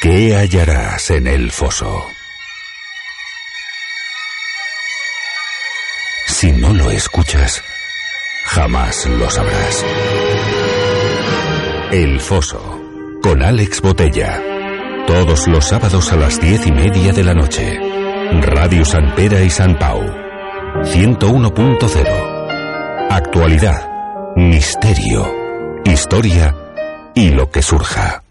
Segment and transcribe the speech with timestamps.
[0.00, 2.06] ¿Qué hallarás en el foso?
[6.26, 7.62] Si no lo escuchas,
[8.46, 9.84] jamás lo sabrás.
[11.92, 12.80] El foso,
[13.22, 14.42] con Alex Botella.
[15.06, 17.78] Todos los sábados a las diez y media de la noche.
[18.40, 20.00] Radio San Pera y San Pau.
[20.82, 23.06] 101.0.
[23.10, 23.86] Actualidad,
[24.34, 25.30] misterio,
[25.84, 26.56] historia
[27.14, 28.22] y lo que surja.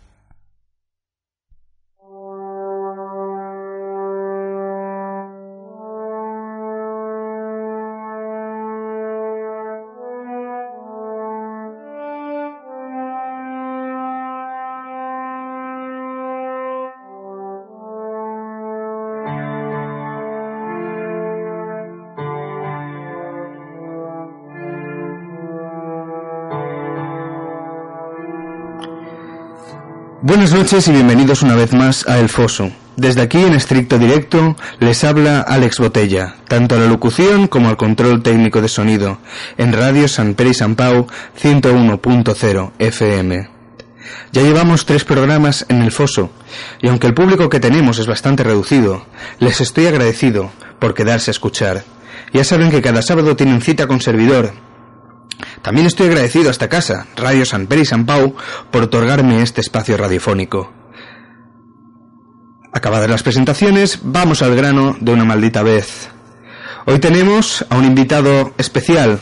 [30.29, 32.69] Buenas noches y bienvenidos una vez más a El Foso.
[32.95, 37.77] Desde aquí en estricto directo les habla Alex Botella, tanto a la locución como al
[37.77, 39.17] control técnico de sonido,
[39.57, 41.07] en Radio San Pere y San Pau
[41.41, 43.49] 101.0 FM.
[44.31, 46.29] Ya llevamos tres programas en El Foso,
[46.79, 49.07] y aunque el público que tenemos es bastante reducido,
[49.39, 51.83] les estoy agradecido por quedarse a escuchar.
[52.33, 54.53] Ya saben que cada sábado tienen cita con servidor,
[55.61, 58.35] también estoy agradecido a esta casa, Radio San Pere y San Pau,
[58.71, 60.71] por otorgarme este espacio radiofónico.
[62.71, 66.09] Acabadas las presentaciones, vamos al grano de una maldita vez.
[66.85, 69.19] Hoy tenemos a un invitado especial,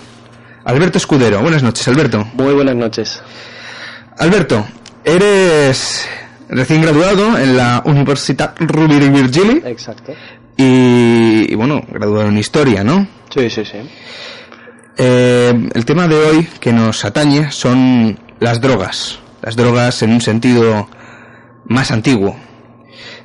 [0.66, 1.42] Alberto Escudero.
[1.42, 2.26] Buenas noches, Alberto.
[2.34, 3.22] Muy buenas noches.
[4.18, 4.66] Alberto,
[5.04, 6.08] eres
[6.50, 9.62] recién graduado en la Universidad Rovira i Virgili.
[9.66, 10.14] Exacto.
[10.58, 13.08] Y, y bueno, graduado en Historia, ¿no?
[13.34, 13.78] Sí, sí, sí.
[14.98, 19.20] Eh, el tema de hoy que nos atañe son las drogas.
[19.42, 20.90] Las drogas en un sentido
[21.66, 22.36] más antiguo.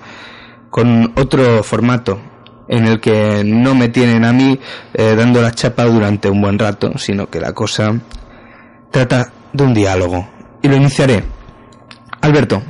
[0.69, 2.21] con otro formato
[2.69, 4.61] en el que no me tienen a mí
[4.93, 7.99] eh, dando la chapa durante un buen rato, sino que la cosa
[8.91, 10.29] trata de un diálogo.
[10.61, 11.25] Y lo iniciaré.
[12.21, 12.63] Alberto,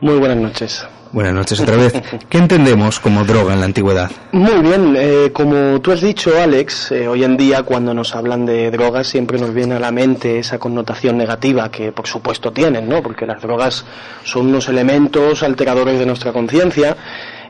[0.00, 0.86] Muy buenas noches.
[1.16, 1.94] Buenas noches otra vez.
[2.28, 4.10] ¿Qué entendemos como droga en la antigüedad?
[4.32, 8.44] Muy bien, eh, como tú has dicho, Alex, eh, hoy en día cuando nos hablan
[8.44, 12.86] de drogas siempre nos viene a la mente esa connotación negativa que por supuesto tienen,
[12.86, 13.02] ¿no?
[13.02, 13.86] Porque las drogas
[14.24, 16.94] son unos elementos alteradores de nuestra conciencia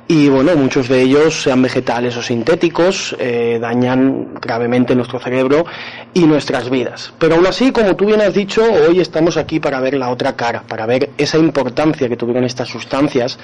[0.08, 5.66] y bueno, muchos de ellos, sean vegetales o sintéticos, eh, dañan gravemente nuestro cerebro
[6.14, 7.12] y nuestras vidas.
[7.18, 10.36] Pero aún así, como tú bien has dicho, hoy estamos aquí para ver la otra
[10.36, 13.36] cara, para ver esa importancia que tuvieron estas sustancias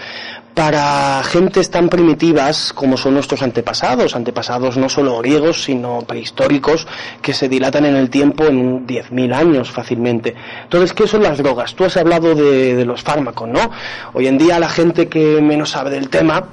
[0.54, 6.86] para gentes tan primitivas como son nuestros antepasados, antepasados no solo griegos, sino prehistóricos,
[7.22, 10.34] que se dilatan en el tiempo en 10.000 años fácilmente.
[10.64, 11.74] Entonces, ¿qué son las drogas?
[11.74, 13.70] Tú has hablado de, de los fármacos, ¿no?
[14.12, 16.44] Hoy en día la gente que menos sabe del tema,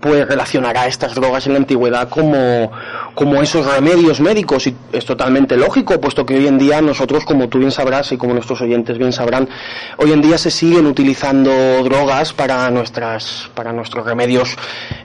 [0.00, 2.70] pues relacionará estas drogas en la antigüedad como,
[3.14, 7.48] como esos remedios médicos y es totalmente lógico, puesto que hoy en día nosotros, como
[7.48, 9.48] tú bien sabrás y como nuestros oyentes bien sabrán,
[9.96, 11.50] hoy en día se siguen utilizando
[11.84, 14.56] drogas para nuestras, para nuestros remedios,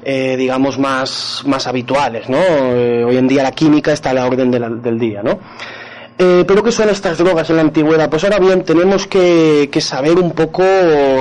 [0.04, 2.38] eh, digamos, más, más habituales, ¿no?
[2.38, 5.40] Eh, hoy en día la química está a la orden del día, ¿no?
[6.18, 8.10] Eh, ¿Pero qué son estas drogas en la antigüedad?
[8.10, 10.64] Pues ahora bien, tenemos que, que saber un poco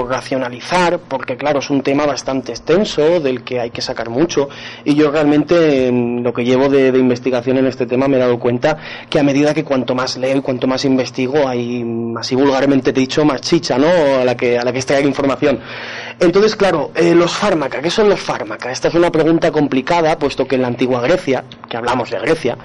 [0.08, 4.48] racionalizar, porque claro, es un tema bastante extenso, del que hay que sacar mucho,
[4.84, 8.38] y yo realmente en lo que llevo de, investigación en este tema me he dado
[8.38, 8.76] cuenta
[9.08, 11.84] que a medida que cuanto más leo y cuanto más investigo, hay,
[12.19, 13.88] así vulgarmente dicho, más chicha, ¿no?
[14.20, 15.60] A la que, a la que extraer información.
[16.19, 18.70] Entonces, claro, eh, los fármacos, ¿qué son los fármacos?
[18.70, 22.58] Esta es una pregunta complicada, puesto que en la antigua Grecia, que hablamos de Grecia,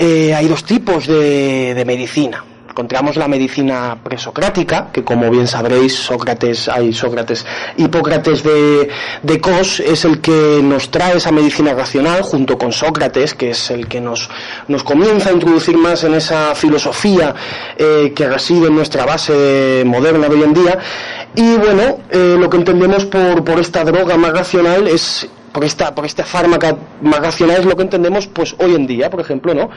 [0.00, 2.42] eh, hay dos tipos de, de medicina.
[2.70, 7.44] encontramos la medicina presocrática, que como bien sabréis, Sócrates, hay Sócrates,
[7.76, 8.88] Hipócrates de,
[9.22, 13.70] de Cos es el que nos trae esa medicina racional, junto con Sócrates, que es
[13.70, 14.30] el que nos,
[14.68, 17.34] nos comienza a introducir más en esa filosofía
[17.76, 20.78] eh, que reside en nuestra base moderna de hoy en día.
[21.34, 25.94] Y bueno, eh, lo que entendemos por, por esta droga más racional es por esta,
[25.94, 29.70] por esta racional es lo que entendemos pues hoy en día, por ejemplo, ¿no?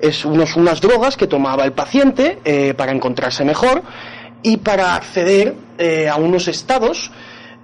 [0.00, 3.82] Es unos, unas drogas que tomaba el paciente eh, para encontrarse mejor
[4.42, 7.10] y para acceder eh, a unos estados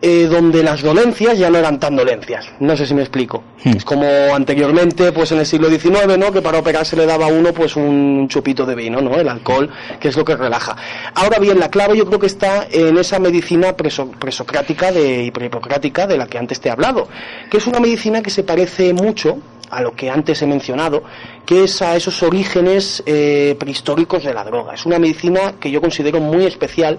[0.02, 2.46] eh, donde las dolencias ya no eran tan dolencias.
[2.60, 3.42] No sé si me explico.
[3.64, 3.70] Hmm.
[3.76, 6.30] Es como anteriormente, pues en el siglo XIX, ¿no?
[6.30, 9.14] Que para operar se le daba a uno pues un chupito de vino, ¿no?
[9.16, 10.76] El alcohol, que es lo que relaja.
[11.14, 15.30] Ahora bien, la clave yo creo que está en esa medicina preso- presocrática de, y
[15.30, 17.08] prehipocrática de la que antes te he hablado,
[17.50, 19.38] que es una medicina que se parece mucho
[19.70, 21.02] a lo que antes he mencionado,
[21.46, 24.74] que es a esos orígenes eh, prehistóricos de la droga.
[24.74, 26.98] Es una medicina que yo considero muy especial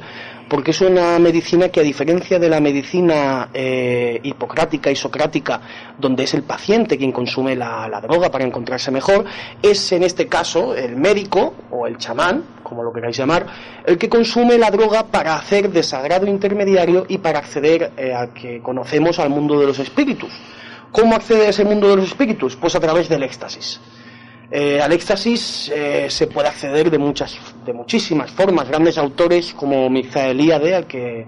[0.50, 5.62] porque es una medicina que a diferencia de la medicina eh, hipocrática y socrática,
[5.98, 9.26] donde es el paciente quien consume la, droga para encontrarse mejor,
[9.62, 13.48] es en este caso el médico o el chamán, como lo queráis llamar,
[13.86, 18.34] el que consume la droga para hacer de sagrado intermediario y para acceder eh, a
[18.34, 20.34] que conocemos al mundo de los espíritus.
[20.92, 22.56] ¿Cómo accede a ese mundo de los espíritus?
[22.56, 23.82] Pues a través del éxtasis.
[24.52, 28.68] Eh, al éxtasis eh, se puede acceder de muchas, de muchísimas formas.
[28.68, 31.26] Grandes autores como Mizaelíade, al que,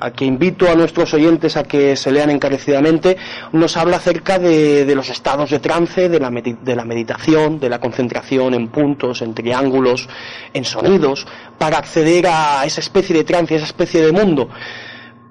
[0.00, 3.16] al que invito a nuestros oyentes a que se lean encarecidamente,
[3.52, 7.78] nos habla acerca de, los estados de trance, de la, de la meditación, de la
[7.78, 10.08] concentración en puntos, en triángulos,
[10.52, 11.26] en sonidos,
[11.58, 14.48] para acceder a esa especie de trance, a esa especie de mundo.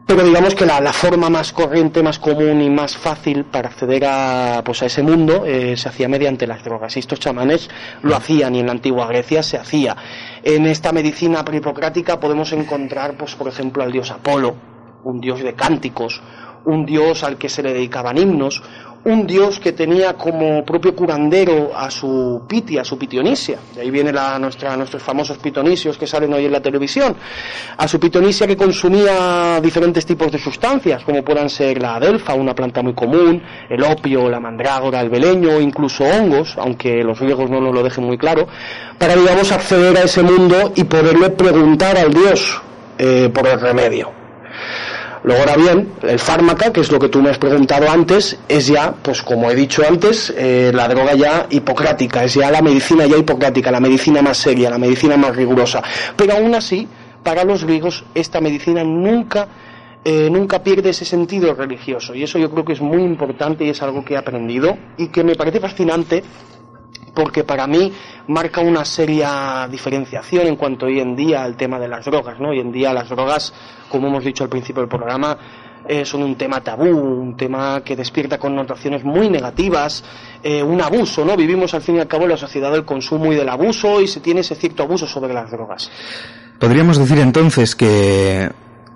[0.07, 4.05] Pero digamos que la, la forma más corriente, más común y más fácil para acceder
[4.05, 6.95] a, pues a ese mundo eh, se hacía mediante las drogas.
[6.95, 7.69] Y estos chamanes
[8.03, 9.95] lo hacían y en la antigua Grecia se hacía.
[10.43, 14.55] En esta medicina prehipocrática podemos encontrar, pues por ejemplo, al dios Apolo,
[15.03, 16.21] un dios de cánticos,
[16.65, 18.61] un dios al que se le dedicaban himnos,
[19.05, 23.59] un dios que tenía como propio curandero a su Pitia, a su Pitionisia.
[23.75, 27.15] De ahí viene la, nuestra, nuestros famosos pitonisios que salen hoy en la televisión.
[27.77, 32.55] A su Pitonisia que consumía diferentes tipos de sustancias, como puedan ser la adelfa, una
[32.55, 37.61] planta muy común, el opio, la mandrágora, el beleño, incluso hongos, aunque los griegos no
[37.61, 38.47] nos lo dejen muy claro,
[38.97, 42.59] para, digamos, acceder a ese mundo y poderle preguntar al dios
[42.97, 44.24] eh, por el remedio.
[45.25, 48.67] Luego, ahora bien, el fármaca, que es lo que tú me has preguntado antes, es
[48.67, 53.07] ya, pues como he dicho antes, eh, la droga ya hipocrática, es ya la medicina
[53.07, 55.81] ya hipocrática, la medicina más seria, la medicina más rigurosa.
[56.15, 56.87] Pero aún así,
[57.23, 59.47] para los griegos, esta medicina nunca,
[60.03, 62.13] eh, nunca pierde ese sentido religioso.
[62.13, 65.07] Y eso yo creo que es muy importante y es algo que he aprendido y
[65.07, 66.23] que me parece fascinante
[67.15, 67.91] porque para mí
[68.27, 72.49] marca una seria diferenciación en cuanto hoy en día al tema de las drogas, ¿no?
[72.49, 73.53] Hoy en día las drogas,
[73.89, 75.37] como hemos dicho al principio del programa,
[75.87, 80.03] eh, son un tema tabú, un tema que despierta connotaciones muy negativas,
[80.43, 81.37] eh, un abuso, ¿no?
[81.37, 84.07] Vivimos al fin y al cabo en la sociedad del consumo y del abuso y
[84.07, 85.91] se tiene ese cierto abuso sobre las drogas.
[86.59, 88.49] Podríamos decir entonces que,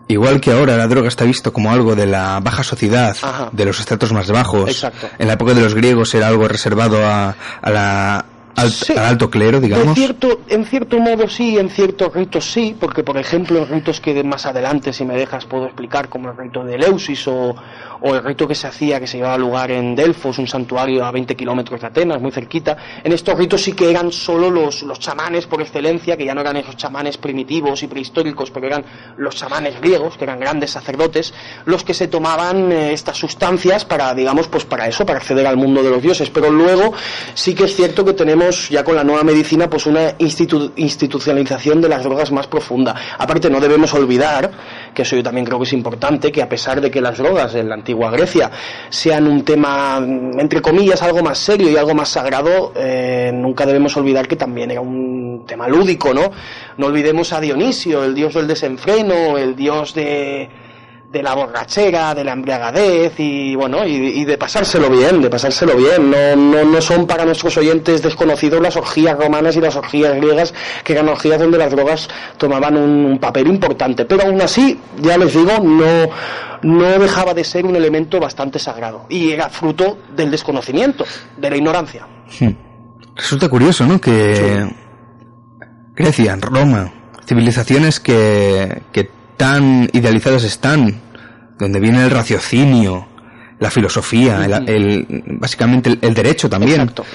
[0.09, 3.49] igual que ahora la droga está visto como algo de la baja sociedad, Ajá.
[3.53, 5.07] de los estratos más bajos, Exacto.
[5.17, 8.25] en la época de los griegos era algo reservado a, a la,
[8.61, 8.93] al, Sí.
[8.93, 9.95] al alto clero, digamos.
[9.95, 14.23] cierto, en cierto modo sí, en ciertos ritos sí, porque por ejemplo en ritos que
[14.23, 17.55] más adelante, si me dejas, puedo explicar, como el rito de Eleusis o,
[18.01, 21.11] o el rito que se hacía, que se llevaba lugar en Delfos, un santuario a
[21.11, 22.77] 20 kilómetros de Atenas, muy cerquita.
[23.03, 26.41] En estos ritos sí que eran solo los, los chamanes por excelencia, que ya no
[26.41, 28.83] eran esos chamanes primitivos y prehistóricos, pero eran
[29.17, 31.33] los chamanes griegos, que eran grandes sacerdotes,
[31.65, 35.57] los que se tomaban eh, estas sustancias para, digamos, pues para eso, para acceder al
[35.57, 36.29] mundo de los dioses.
[36.29, 36.93] Pero luego
[37.33, 41.81] sí que es cierto que tenemos ya con la nueva medicina pues una institu- institucionalización
[41.81, 42.95] de las drogas más profunda.
[43.17, 44.51] Aparte no debemos olvidar,
[44.93, 47.55] que eso yo también creo que es importante, que a pesar de que las drogas
[47.55, 48.51] en la antigua Grecia
[48.89, 49.97] sean un tema,
[50.37, 54.71] entre comillas, algo más serio y algo más sagrado, eh, nunca debemos olvidar que también
[54.71, 56.31] era un tema lúdico, ¿no?
[56.77, 60.49] No olvidemos a Dionisio, el dios del desenfreno, el dios de
[61.11, 65.75] de la borrachera, de la embriagadez y bueno, y, y de pasárselo bien, de pasárselo
[65.75, 66.11] bien.
[66.11, 70.53] No, no, no son para nuestros oyentes desconocidos las orgías romanas y las orgías griegas,
[70.83, 74.05] que eran orgías donde las drogas tomaban un, un papel importante.
[74.05, 76.09] Pero aún así, ya les digo, no,
[76.61, 79.05] no dejaba de ser un elemento bastante sagrado.
[79.09, 81.05] Y era fruto del desconocimiento,
[81.37, 82.05] de la ignorancia.
[83.15, 83.99] Resulta curioso, ¿no?
[83.99, 84.67] Que
[85.95, 86.93] Grecia, Roma,
[87.25, 90.99] civilizaciones que, que tan idealizadas están,
[91.57, 93.07] donde viene el raciocinio,
[93.57, 96.81] la filosofía, el, el- básicamente el, el derecho también.
[96.81, 97.05] Exacto.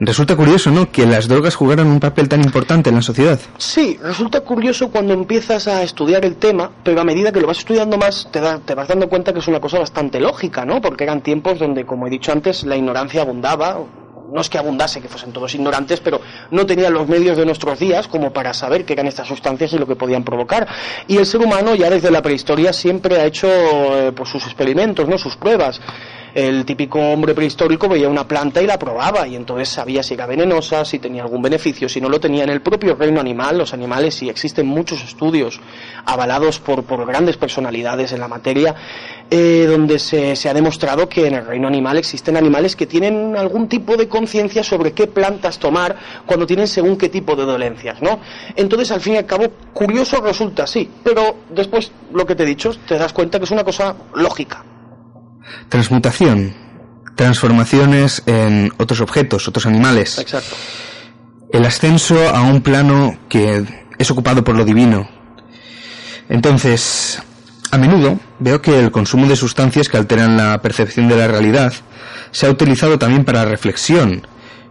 [0.00, 3.40] Resulta curioso, ¿no?, que las drogas jugaran un papel tan importante en la sociedad.
[3.56, 7.58] Sí, resulta curioso cuando empiezas a estudiar el tema, pero a medida que lo vas
[7.58, 10.80] estudiando más, te, te vas dando cuenta que es una cosa bastante lógica, ¿no?
[10.80, 13.78] Porque eran tiempos donde, como he dicho antes, la ignorancia abundaba,
[14.32, 16.20] no es que abundase, que fuesen todos ignorantes, pero
[16.50, 19.78] no tenían los medios de nuestros días como para saber qué eran estas sustancias y
[19.78, 20.66] lo que podían provocar.
[21.06, 25.08] Y el ser humano ya desde la prehistoria siempre ha hecho eh, pues sus experimentos,
[25.08, 25.18] ¿no?
[25.18, 25.80] sus pruebas
[26.34, 30.26] el típico hombre prehistórico veía una planta y la probaba y entonces sabía si era
[30.26, 33.72] venenosa, si tenía algún beneficio, si no lo tenía en el propio reino animal, los
[33.72, 35.60] animales, sí existen muchos estudios
[36.04, 38.74] avalados por, por grandes personalidades en la materia,
[39.30, 43.36] eh, donde se, se ha demostrado que en el reino animal existen animales que tienen
[43.36, 48.00] algún tipo de conciencia sobre qué plantas tomar cuando tienen según qué tipo de dolencias,
[48.00, 48.20] ¿no?
[48.56, 52.46] Entonces, al fin y al cabo, curioso resulta, sí, pero después, lo que te he
[52.46, 54.64] dicho, te das cuenta que es una cosa lógica.
[55.68, 56.54] Transmutación,
[57.16, 60.18] transformaciones en otros objetos, otros animales.
[60.18, 60.56] Exacto.
[61.52, 63.64] El ascenso a un plano que
[63.98, 65.08] es ocupado por lo divino.
[66.28, 67.22] Entonces,
[67.70, 71.72] a menudo veo que el consumo de sustancias que alteran la percepción de la realidad
[72.30, 74.26] se ha utilizado también para reflexión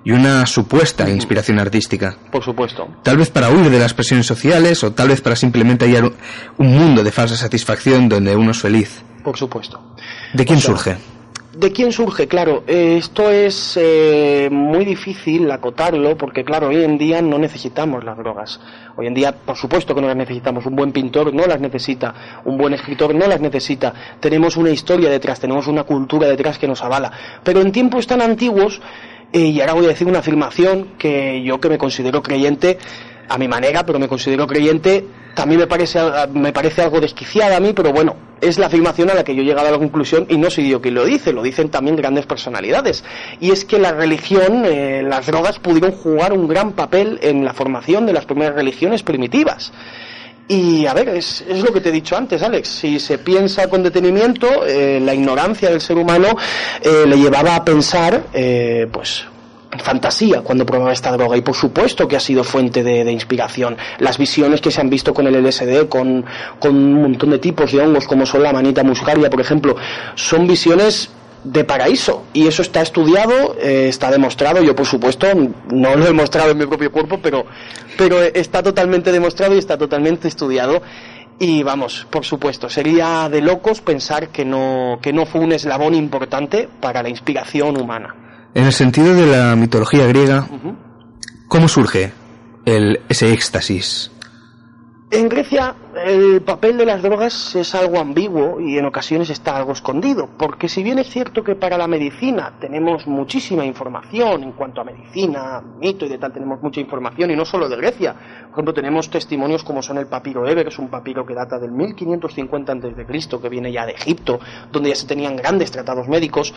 [0.07, 2.15] y una supuesta inspiración artística.
[2.31, 2.87] Por supuesto.
[3.03, 6.09] Tal vez para huir de las presiones sociales o tal vez para simplemente hallar
[6.57, 9.03] un mundo de falsa satisfacción donde uno es feliz.
[9.21, 9.81] Por supuesto.
[10.33, 10.95] ¿De quién surge?
[11.57, 12.25] ¿De quién surge?
[12.25, 18.05] Claro, eh, esto es eh, muy difícil acotarlo porque, claro, hoy en día no necesitamos
[18.05, 18.61] las drogas.
[18.95, 20.65] Hoy en día, por supuesto que no las necesitamos.
[20.67, 22.41] Un buen pintor no las necesita.
[22.45, 23.93] Un buen escritor no las necesita.
[24.21, 27.11] Tenemos una historia detrás, tenemos una cultura detrás que nos avala.
[27.43, 28.79] Pero en tiempos tan antiguos,
[29.31, 32.77] y ahora voy a decir una afirmación que yo que me considero creyente,
[33.29, 35.05] a mi manera, pero me considero creyente,
[35.35, 35.99] también me parece,
[36.33, 39.41] me parece algo desquiciada a mí, pero bueno, es la afirmación a la que yo
[39.41, 41.95] he llegado a la conclusión y no soy yo quien lo dice, lo dicen también
[41.95, 43.03] grandes personalidades.
[43.39, 47.53] Y es que la religión, eh, las drogas pudieron jugar un gran papel en la
[47.53, 49.71] formación de las primeras religiones primitivas.
[50.47, 52.69] Y a ver, es, es, lo que te he dicho antes, Alex.
[52.69, 56.37] Si se piensa con detenimiento, eh, la ignorancia del ser humano
[56.81, 59.25] eh, le llevaba a pensar, eh, pues,
[59.83, 63.75] fantasía cuando probaba esta droga y por supuesto que ha sido fuente de, de, inspiración.
[63.99, 66.25] Las visiones que se han visto con el LSD, con,
[66.59, 69.75] con un montón de tipos de hongos como son la manita muscaria, por ejemplo,
[70.15, 71.09] son visiones
[71.51, 75.27] de paraíso y eso está estudiado, eh, está demostrado, yo por supuesto
[75.71, 77.45] no lo he mostrado en mi propio cuerpo, pero,
[77.97, 80.81] pero está totalmente demostrado y está totalmente estudiado
[81.39, 85.93] y vamos, por supuesto, sería de locos pensar que no, que no fue un eslabón
[85.93, 88.15] importante para la inspiración humana.
[88.53, 90.75] En el sentido de la mitología griega, uh -huh.
[91.47, 92.11] ¿cómo surge
[92.65, 94.11] el, ese éxtasis?
[95.09, 95.73] En Grecia
[96.05, 100.67] el papel de las drogas es algo ambiguo y en ocasiones está algo escondido, porque
[100.67, 105.63] si bien es cierto que para la medicina tenemos muchísima información en cuanto a medicina,
[105.79, 109.09] mito y de tal, tenemos mucha información y no solo de Grecia, por ejemplo tenemos
[109.09, 113.41] testimonios como son el papiro Eber, que es un papiro que data del 1550 a.C.,
[113.41, 114.41] que viene ya de Egipto,
[114.73, 116.53] donde ya se tenían grandes tratados médicos,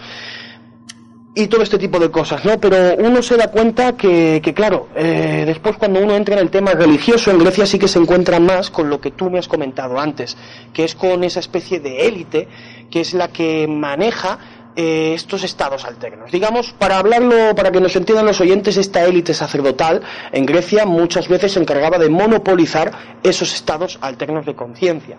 [1.34, 2.58] y todo este tipo de cosas, ¿no?
[2.58, 6.50] Pero uno se da cuenta que, que claro, eh, después cuando uno entra en el
[6.50, 9.46] tema religioso, en Grecia sí que se encuentra más con lo que tú me has
[9.46, 10.36] comentado antes,
[10.72, 12.48] que es con esa especie de élite
[12.90, 14.38] que es la que maneja
[14.74, 16.32] eh, estos estados alternos.
[16.32, 21.28] Digamos, para hablarlo, para que nos entiendan los oyentes, esta élite sacerdotal en Grecia muchas
[21.28, 22.90] veces se encargaba de monopolizar
[23.22, 25.18] esos estados alternos de conciencia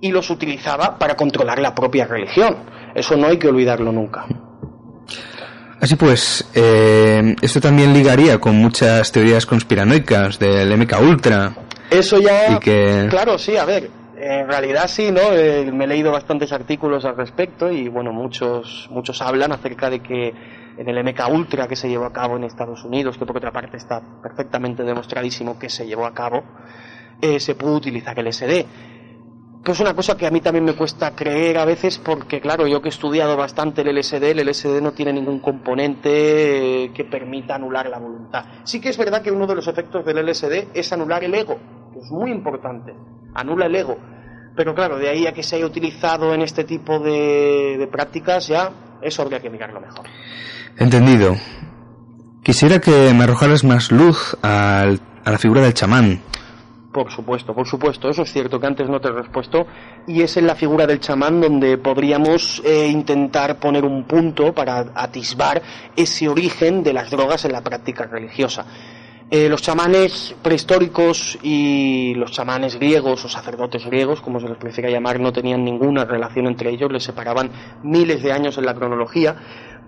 [0.00, 2.56] y los utilizaba para controlar la propia religión.
[2.94, 4.26] Eso no hay que olvidarlo nunca.
[5.80, 11.54] Así pues, eh, esto también ligaría con muchas teorías conspiranoicas del MK Ultra.
[11.90, 13.06] Eso ya, y que...
[13.10, 15.32] claro, sí, a ver, en realidad sí, ¿no?
[15.32, 20.00] Eh, me he leído bastantes artículos al respecto y bueno, muchos, muchos hablan acerca de
[20.00, 20.32] que
[20.78, 23.52] en el MK Ultra que se llevó a cabo en Estados Unidos, que por otra
[23.52, 26.42] parte está perfectamente demostradísimo que se llevó a cabo,
[27.20, 28.66] eh, se pudo utilizar el SD
[29.66, 32.68] que es una cosa que a mí también me cuesta creer a veces porque, claro,
[32.68, 37.56] yo que he estudiado bastante el LSD, el LSD no tiene ningún componente que permita
[37.56, 38.44] anular la voluntad.
[38.62, 41.58] Sí que es verdad que uno de los efectos del LSD es anular el ego,
[41.92, 42.94] que es muy importante,
[43.34, 43.98] anula el ego.
[44.54, 48.46] Pero claro, de ahí a que se haya utilizado en este tipo de, de prácticas,
[48.46, 48.70] ya
[49.02, 50.06] eso habría que mirarlo mejor.
[50.78, 51.34] Entendido.
[52.44, 56.20] Quisiera que me arrojaras más luz al, a la figura del chamán.
[56.96, 59.66] Por supuesto, por supuesto, eso es cierto que antes no te he respuesto
[60.06, 64.86] y es en la figura del chamán donde podríamos eh, intentar poner un punto para
[64.94, 65.60] atisbar
[65.94, 68.64] ese origen de las drogas en la práctica religiosa.
[69.30, 74.88] Eh, los chamanes prehistóricos y los chamanes griegos o sacerdotes griegos, como se les prefiera
[74.88, 77.50] llamar, no tenían ninguna relación entre ellos, les separaban
[77.82, 79.36] miles de años en la cronología,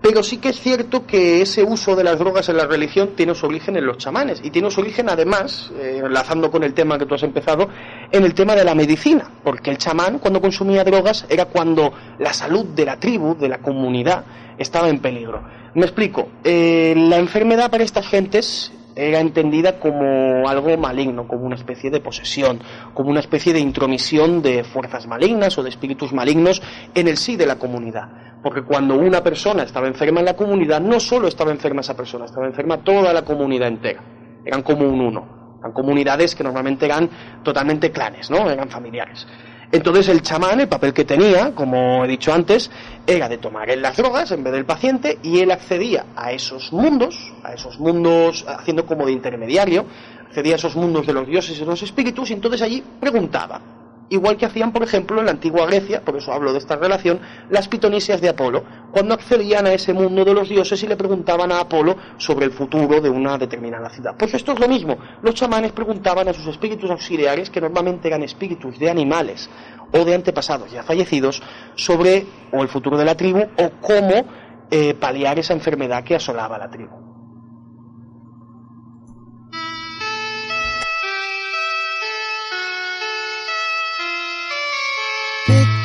[0.01, 3.35] Pero sí que es cierto que ese uso de las drogas en la religión tiene
[3.35, 6.97] su origen en los chamanes y tiene su origen además, eh, enlazando con el tema
[6.97, 7.67] que tú has empezado,
[8.11, 12.31] en el tema de la medicina, porque el chamán cuando consumía drogas era cuando la
[12.31, 14.23] salud de la tribu, de la comunidad,
[14.57, 15.43] estaba en peligro.
[15.73, 21.55] Me explico, eh, la enfermedad para estas gentes era entendida como algo maligno, como una
[21.55, 22.59] especie de posesión,
[22.93, 26.61] como una especie de intromisión de fuerzas malignas o de espíritus malignos
[26.93, 28.09] en el sí de la comunidad.
[28.41, 32.25] Porque cuando una persona estaba enferma en la comunidad, no solo estaba enferma esa persona,
[32.25, 34.01] estaba enferma toda la comunidad entera.
[34.45, 35.57] Eran como un uno.
[35.59, 37.09] Eran comunidades que normalmente eran
[37.43, 38.49] totalmente clanes, ¿no?
[38.49, 39.27] Eran familiares.
[39.71, 42.71] Entonces el chamán, el papel que tenía, como he dicho antes,
[43.05, 46.73] era de tomar él las drogas en vez del paciente y él accedía a esos
[46.73, 49.85] mundos, a esos mundos haciendo como de intermediario,
[50.27, 53.61] accedía a esos mundos de los dioses y de los espíritus y entonces allí preguntaba,
[54.09, 57.19] igual que hacían, por ejemplo, en la antigua Grecia, por eso hablo de esta relación,
[57.49, 61.51] las pitonisias de Apolo, cuando accedían a ese mundo de los dioses y le preguntaban
[61.51, 64.15] a Apolo sobre el futuro de una determinada ciudad.
[64.17, 68.23] Pues esto es lo mismo, los chamanes preguntaban a sus espíritus auxiliares, que normalmente eran
[68.23, 69.49] espíritus de animales
[69.91, 71.41] o de antepasados ya fallecidos,
[71.75, 74.25] sobre o el futuro de la tribu o cómo
[74.71, 77.08] eh, paliar esa enfermedad que asolaba la tribu.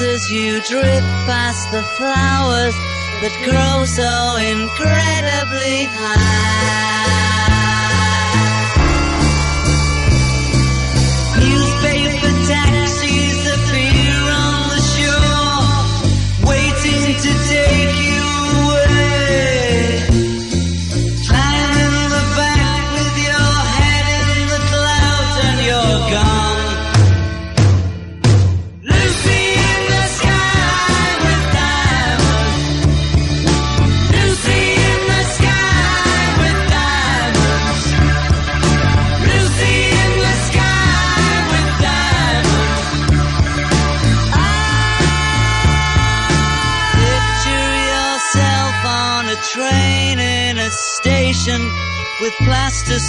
[0.00, 2.74] As you drift past the flowers
[3.22, 7.65] that grow so incredibly high.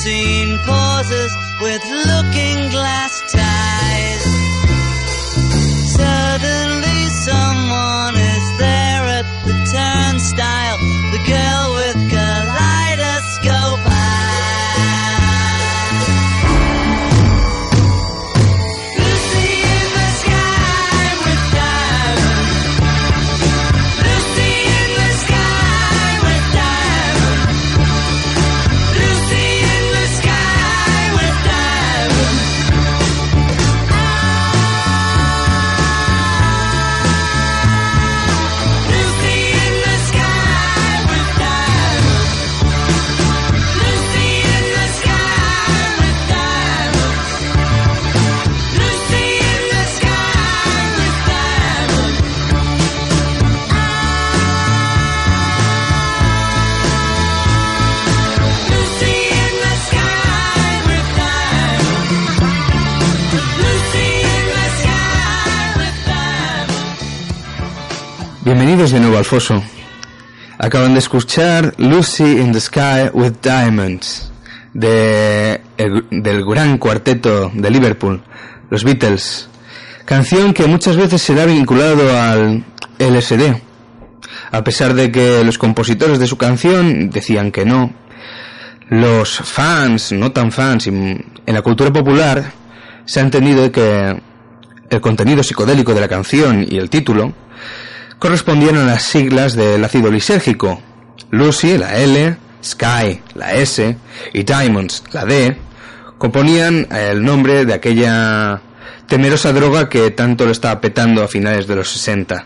[0.07, 3.16] Plasticine pauses with looking glass
[68.77, 69.63] Bienvenidos de nuevo al foso.
[70.59, 74.31] Acaban de escuchar Lucy in the Sky with Diamonds
[74.71, 78.21] de el- del gran cuarteto de Liverpool,
[78.69, 79.49] los Beatles.
[80.05, 82.65] Canción que muchas veces se le ha vinculado al
[82.99, 83.59] LSD,
[84.51, 87.91] a pesar de que los compositores de su canción decían que no.
[88.89, 92.51] Los fans, no tan fans, en la cultura popular
[93.05, 94.21] se ha entendido que
[94.91, 97.33] el contenido psicodélico de la canción y el título
[98.19, 100.81] correspondían a las siglas del ácido lisérgico.
[101.31, 103.97] Lucy, la L, Sky, la S,
[104.33, 105.57] y Diamonds, la D,
[106.17, 108.61] componían el nombre de aquella
[109.07, 112.45] temerosa droga que tanto lo estaba petando a finales de los 60.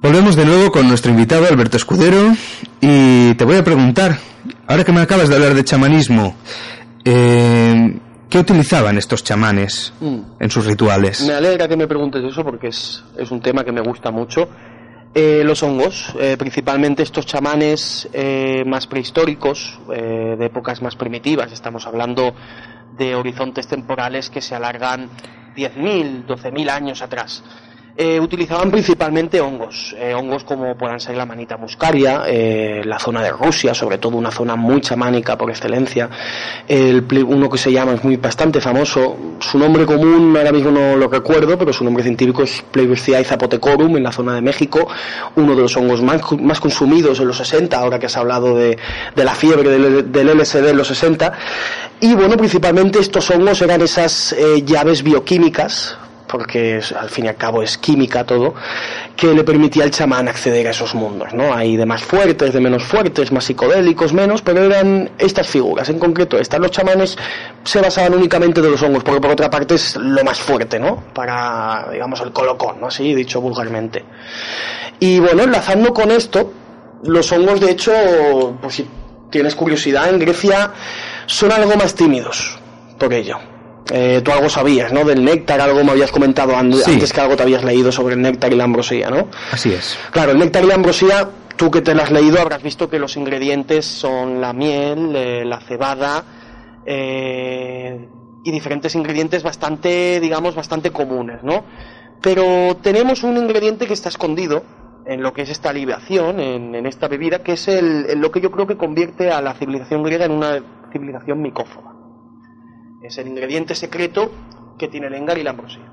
[0.00, 2.34] Volvemos de nuevo con nuestro invitado Alberto Escudero
[2.80, 4.18] y te voy a preguntar,
[4.66, 6.34] ahora que me acabas de hablar de chamanismo,
[7.04, 7.96] eh,
[8.32, 10.20] ¿qué utilizaban estos chamanes Mm.
[10.40, 11.20] en sus rituales?
[11.26, 14.48] Me alegra que me preguntes eso porque es, es un tema que me gusta mucho.
[15.14, 21.52] Eh, los hongos, eh, principalmente estos chamanes eh, más prehistóricos, eh, de épocas más primitivas,
[21.52, 22.34] estamos hablando
[22.96, 25.10] de horizontes temporales que se alargan
[25.54, 27.44] 10.000, 12.000 años atrás.
[27.94, 33.22] Eh, utilizaban principalmente hongos, eh, hongos como puedan ser la manita muscaria, eh, la zona
[33.22, 36.08] de Rusia, sobre todo una zona muy chamánica por excelencia,
[36.66, 40.96] el, uno que se llama, es muy bastante famoso, su nombre común ahora mismo no
[40.96, 44.88] lo recuerdo, pero su nombre científico es Pleurothea zapotecorum en la zona de México,
[45.36, 48.78] uno de los hongos más, más consumidos en los 60, ahora que has hablado de,
[49.14, 51.30] de la fiebre del, del LSD en los 60,
[52.00, 55.98] y bueno, principalmente estos hongos eran esas llaves bioquímicas,
[56.32, 58.54] porque es- al fin y al cabo es química todo,
[59.14, 61.54] que le permitía al chamán acceder a esos mundos, ¿no?
[61.54, 65.98] Hay de más fuertes, de menos fuertes, más psicodélicos, menos, pero eran estas figuras, en
[65.98, 66.58] concreto estas.
[66.58, 67.16] Los chamanes
[67.62, 71.04] se basaban únicamente de los hongos, porque por otra parte es lo más fuerte, ¿no?
[71.14, 72.86] Para, digamos, el colocón, ¿no?
[72.88, 74.04] Así dicho vulgarmente.
[74.98, 76.52] Y bueno, enlazando con esto,
[77.04, 77.92] los hongos, de hecho,
[78.60, 78.88] por si
[79.30, 80.72] tienes curiosidad, en Grecia
[81.26, 82.58] son algo más tímidos
[82.98, 83.36] por ello.
[83.94, 85.04] Eh, tú algo sabías, ¿no?
[85.04, 86.52] Del néctar, algo me habías comentado
[86.82, 86.92] Sí.
[86.92, 89.28] antes que algo te habías leído sobre el néctar y la ambrosía, ¿no?
[89.50, 89.98] Así es.
[90.12, 92.98] Claro, el néctar y la ambrosía, tú que te lo has leído habrás visto que
[92.98, 96.24] los ingredientes son la miel, eh, la cebada
[96.86, 98.08] eh,
[98.44, 101.64] y diferentes ingredientes bastante, digamos, bastante comunes, ¿no?
[102.22, 104.62] Pero tenemos un ingrediente que está escondido
[105.06, 108.30] en lo que es esta libación, en, en esta bebida, que es el, en lo
[108.30, 110.60] que yo creo que convierte a la civilización griega en una
[110.92, 111.91] civilización micófoba.
[113.02, 114.30] Es el ingrediente secreto
[114.78, 115.92] que tiene el engar y la ambrosía.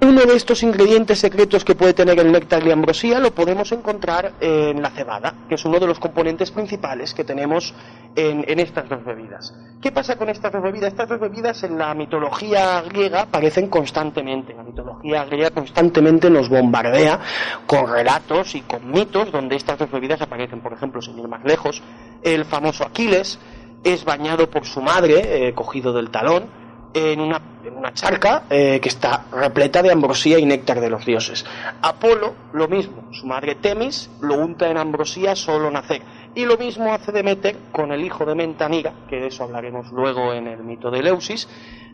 [0.00, 3.72] Uno de estos ingredientes secretos que puede tener el néctar y la ambrosía lo podemos
[3.72, 7.74] encontrar en la cebada, que es uno de los componentes principales que tenemos
[8.14, 9.54] en, estas dos bebidas.
[9.80, 10.88] ¿Qué pasa con estas dos bebidas?
[10.88, 14.52] Estas dos bebidas en la mitología griega aparecen constantemente.
[14.52, 17.20] La mitología griega constantemente nos bombardea
[17.66, 20.60] con relatos y con mitos donde estas dos bebidas aparecen.
[20.60, 21.82] Por ejemplo, sin ir más lejos,
[22.22, 23.38] el famoso Aquiles
[23.84, 28.78] es bañado por su madre, eh, cogido del talón, en una, en una charca eh,
[28.80, 31.44] que está repleta de ambrosía y néctar de los dioses.
[31.82, 36.02] Apolo, lo mismo, su madre Temis lo unta en ambrosía solo nacer.
[36.36, 40.32] Y lo mismo hace Demeter con el hijo de Mentanira, que de eso hablaremos luego
[40.32, 41.48] en el mito de Eleusis,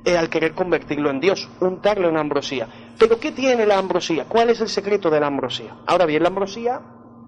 [0.05, 2.67] eh, al querer convertirlo en dios, untarlo en ambrosía.
[2.99, 4.25] Pero ¿qué tiene la ambrosía?
[4.29, 5.77] ¿Cuál es el secreto de la ambrosía?
[5.87, 6.81] Ahora bien, la ambrosía,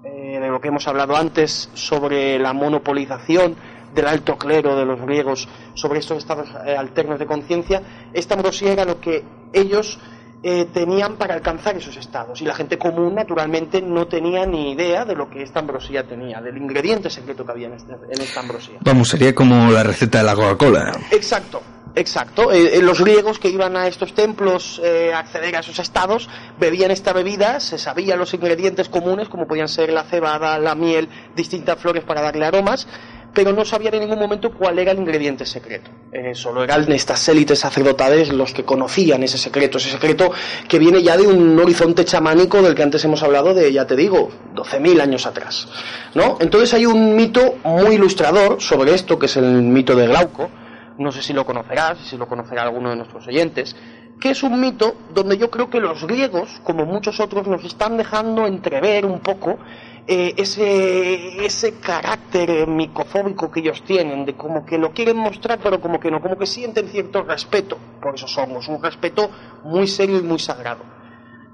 [0.05, 3.57] eh, de lo que hemos hablado antes sobre la monopolización
[3.95, 8.73] del alto clero de los griegos sobre estos estados eh, alternos de conciencia, esta ambrosía
[8.73, 9.99] era lo que ellos
[10.45, 12.41] eh, tenían para alcanzar esos estados.
[12.43, 16.41] Y la gente común, naturalmente, no tenía ni idea de lo que esta ambrosía tenía,
[16.41, 18.79] del ingrediente secreto que había en, este- en esta ambrosía.
[18.81, 20.99] Vamos, sería como la receta de la Coca-Cola.
[21.13, 21.63] Exacto,
[21.95, 22.51] exacto.
[22.51, 26.29] Eh, los griegos que iban a estos templos eh, a acceder a esos estados
[26.59, 31.09] bebían esta bebida, se sabían los ingredientes comunes como podían ser la cebada, la miel,
[31.37, 32.89] distintas flores para darle aromas,
[33.35, 35.91] pero no sabían en ningún momento cuál era el ingrediente secreto.
[36.13, 40.31] Eh, solo eran estas élites sacerdotales los que conocían ese secreto, ese secreto
[40.69, 43.97] que viene ya de un horizonte chamánico del que antes hemos hablado de, ya te
[43.97, 45.69] digo, 12.000 años atrás.
[46.15, 46.37] ¿no?
[46.41, 50.51] Entonces hay un mito muy ilustrador sobre esto, que es el mito de Glauco,
[50.99, 53.75] no sé si lo conocerás, si lo conocerá alguno de nuestros oyentes,
[54.21, 57.97] que es un mito donde yo creo que los griegos, como muchos otros, nos están
[57.97, 59.59] dejando entrever un poco
[60.07, 65.59] eh, ese, ese carácter eh, micofóbico que ellos tienen, de como que lo quieren mostrar,
[65.63, 69.31] pero como que no, como que sienten cierto respeto por esos hongos, un respeto
[69.65, 70.81] muy serio y muy sagrado.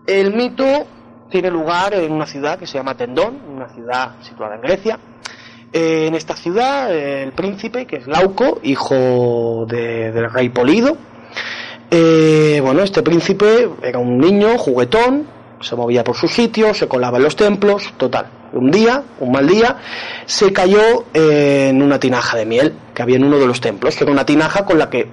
[0.07, 0.65] El mito
[1.31, 4.99] tiene lugar en una ciudad que se llama Tendón, una ciudad situada en Grecia.
[5.71, 10.97] Eh, en esta ciudad, el príncipe, que es Glauco, hijo de- del rey Polido,
[11.91, 15.27] eh, bueno, este príncipe era un niño juguetón,
[15.61, 18.27] se movía por sus sitios, se colaba en los templos, total.
[18.53, 19.77] Un día, un mal día,
[20.27, 23.97] se cayó eh, en una tinaja de miel que había en uno de los templos,
[23.97, 25.09] que era una tinaja con la que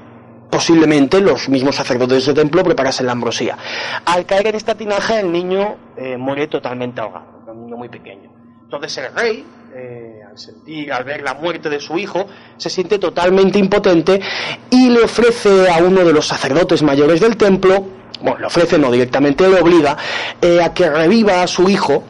[0.50, 3.58] posiblemente los mismos sacerdotes del templo preparasen la ambrosía.
[4.06, 8.32] Al caer en esta tinaja, el niño eh, muere totalmente ahogado, un niño muy pequeño.
[8.64, 9.46] Entonces el rey,
[9.76, 14.22] eh, al sentir, al ver la muerte de su hijo, se siente totalmente impotente
[14.70, 17.86] y le ofrece a uno de los sacerdotes mayores del templo,
[18.22, 19.98] bueno, le ofrece no directamente, le obliga
[20.42, 22.04] eh, a que reviva a su hijo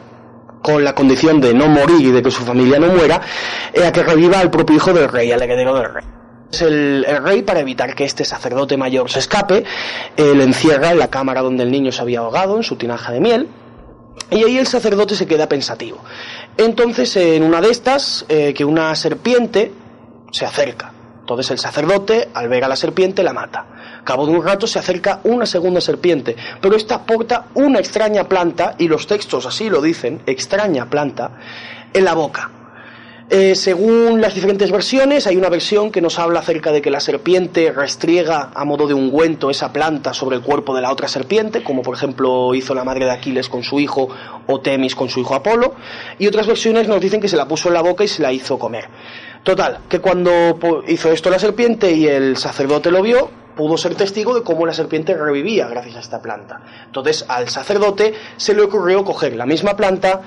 [0.66, 3.20] con la condición de no morir y de que su familia no muera,
[3.72, 6.04] eh, a que reviva al propio hijo del rey, al heredero del rey.
[6.60, 9.62] El, el rey, para evitar que este sacerdote mayor se escape,
[10.16, 13.12] eh, le encierra en la cámara donde el niño se había ahogado, en su tinaja
[13.12, 13.48] de miel,
[14.28, 15.98] y ahí el sacerdote se queda pensativo.
[16.56, 19.70] Entonces, en una de estas, eh, que una serpiente
[20.32, 20.92] se acerca.
[21.20, 23.66] Entonces el sacerdote, al ver a la serpiente, la mata.
[24.06, 28.76] Cabo de un rato se acerca una segunda serpiente, pero esta porta una extraña planta,
[28.78, 31.32] y los textos así lo dicen, extraña planta,
[31.92, 32.52] en la boca.
[33.28, 37.00] Eh, según las diferentes versiones, hay una versión que nos habla acerca de que la
[37.00, 41.64] serpiente restriega a modo de ungüento esa planta sobre el cuerpo de la otra serpiente,
[41.64, 44.08] como por ejemplo hizo la madre de Aquiles con su hijo
[44.46, 45.74] o Temis con su hijo Apolo,
[46.20, 48.32] y otras versiones nos dicen que se la puso en la boca y se la
[48.32, 48.84] hizo comer.
[49.42, 54.34] Total, que cuando hizo esto la serpiente y el sacerdote lo vio, pudo ser testigo
[54.34, 56.60] de cómo la serpiente revivía gracias a esta planta.
[56.84, 60.20] Entonces al sacerdote se le ocurrió coger la misma planta,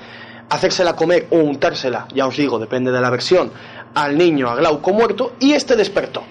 [0.50, 3.52] hacérsela comer o untársela, ya os digo, depende de la versión,
[3.94, 6.24] al niño, a Glauco muerto, y este despertó.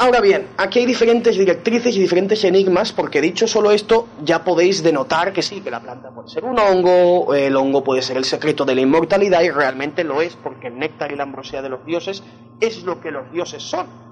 [0.00, 4.84] Ahora bien, aquí hay diferentes directrices y diferentes enigmas, porque dicho solo esto, ya podéis
[4.84, 8.24] denotar que sí, que la planta puede ser un hongo, el hongo puede ser el
[8.24, 11.70] secreto de la inmortalidad, y realmente lo es, porque el néctar y la ambrosía de
[11.70, 12.22] los dioses
[12.60, 14.07] es lo que los dioses son.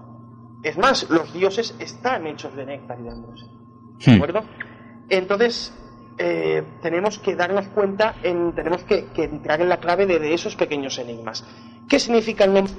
[0.67, 3.47] Es más, los dioses están hechos de néctar y de ambrosía.
[4.05, 4.15] ¿De Hmm.
[4.17, 4.43] acuerdo?
[5.09, 5.73] Entonces,
[6.19, 10.35] eh, tenemos que darnos cuenta, en, tenemos que, que entrar en la clave de, de
[10.35, 11.45] esos pequeños enigmas.
[11.89, 12.73] ¿Qué significa el nombre?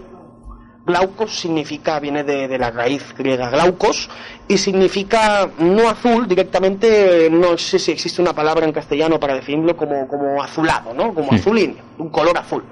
[0.86, 4.10] Glaucos significa, viene de, de la raíz griega glaucos
[4.50, 9.76] y significa no azul, directamente, no sé si existe una palabra en castellano para definirlo
[9.78, 11.14] como, como azulado, ¿no?
[11.14, 12.64] Como azulíneo, un color azul.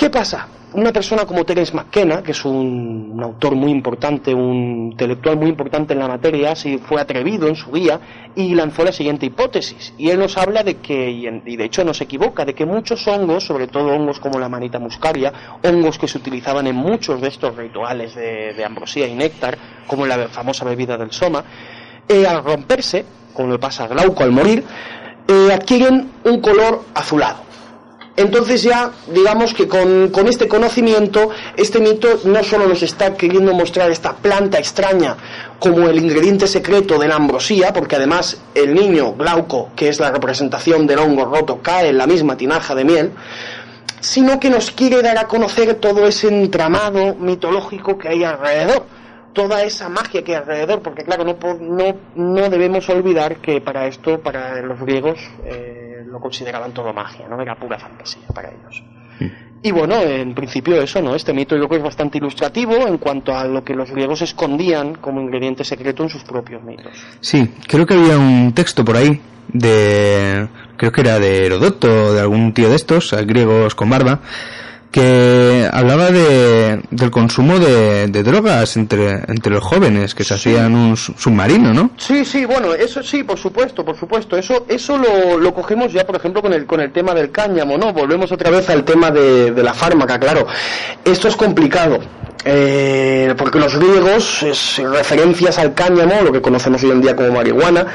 [0.00, 0.48] ¿Qué pasa?
[0.72, 5.92] Una persona como Terence McKenna, que es un, autor muy importante, un intelectual muy importante
[5.92, 8.00] en la materia, sí fue atrevido en su día
[8.34, 9.92] y lanzó la siguiente hipótesis.
[9.98, 13.06] Y él nos habla de que, y, de hecho no se equivoca, de que muchos
[13.08, 17.28] hongos, sobre todo hongos como la manita muscaria, hongos que se utilizaban en muchos de
[17.28, 21.44] estos rituales de, de ambrosía y néctar, como la famosa bebida del soma,
[22.08, 24.64] eh, al romperse, como le pasa a Glauco al morir,
[25.28, 27.49] eh, adquieren un color azulado.
[28.16, 33.54] Entonces ya, digamos que con, con este conocimiento, este mito no solo nos está queriendo
[33.54, 35.16] mostrar esta planta extraña
[35.58, 40.10] como el ingrediente secreto de la ambrosía, porque además el niño Glauco, que es la
[40.10, 43.12] representación del hongo roto, cae en la misma tinaja de miel,
[44.00, 48.86] sino que nos quiere dar a conocer todo ese entramado mitológico que hay alrededor,
[49.32, 53.86] toda esa magia que hay alrededor, porque claro, no, no, no debemos olvidar que para
[53.86, 57.40] esto, para los griegos, eh, lo consideraban todo magia, ¿no?
[57.40, 58.82] Era pura fantasía para ellos.
[59.62, 61.14] Y bueno, en principio eso, ¿no?
[61.14, 64.22] Este mito yo creo que es bastante ilustrativo en cuanto a lo que los griegos
[64.22, 66.92] escondían como ingrediente secreto en sus propios mitos.
[67.20, 69.20] Sí, creo que había un texto por ahí
[69.52, 74.20] de creo que era de Herodoto o de algún tío de estos, griegos con barba,
[74.90, 80.74] que hablaba de, del consumo de, de drogas entre, entre los jóvenes, que se hacían
[80.74, 81.90] un su- submarino, ¿no?
[81.96, 84.36] Sí, sí, bueno, eso sí, por supuesto, por supuesto.
[84.36, 87.78] Eso, eso lo, lo cogemos ya, por ejemplo, con el, con el tema del cáñamo,
[87.78, 87.92] ¿no?
[87.92, 90.46] Volvemos otra vez al tema de, de la fármaca, claro.
[91.04, 92.00] Esto es complicado.
[92.44, 97.30] eh, porque los griegos, es, referencias al cáñamo, lo que conocemos hoy en día como
[97.32, 97.86] marihuana,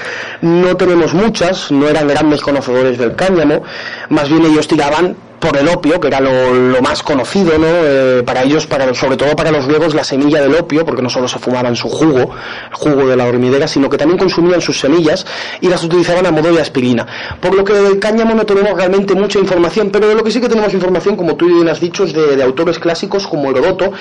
[0.42, 3.64] no tenemos muchas, no eran grandes conocedores del cáñamo,
[4.10, 7.68] más bien ellos tiraban por el opio, que era lo, más conocido, ¿no?
[7.68, 11.10] Eh, para ellos, para, sobre todo para los griegos, la semilla del opio, porque no
[11.10, 12.32] solo se fumaban su jugo,
[12.70, 15.26] el jugo de la hormiguera, sino que también consumían sus semillas
[15.62, 17.06] y las utilizaban a modo de aspirina.
[17.40, 20.42] Por lo que del cáñamo no tenemos realmente mucha información, pero de lo que sí
[20.42, 23.92] que tenemos información, como tú bien has dicho, es de, de autores clásicos como Herodoto,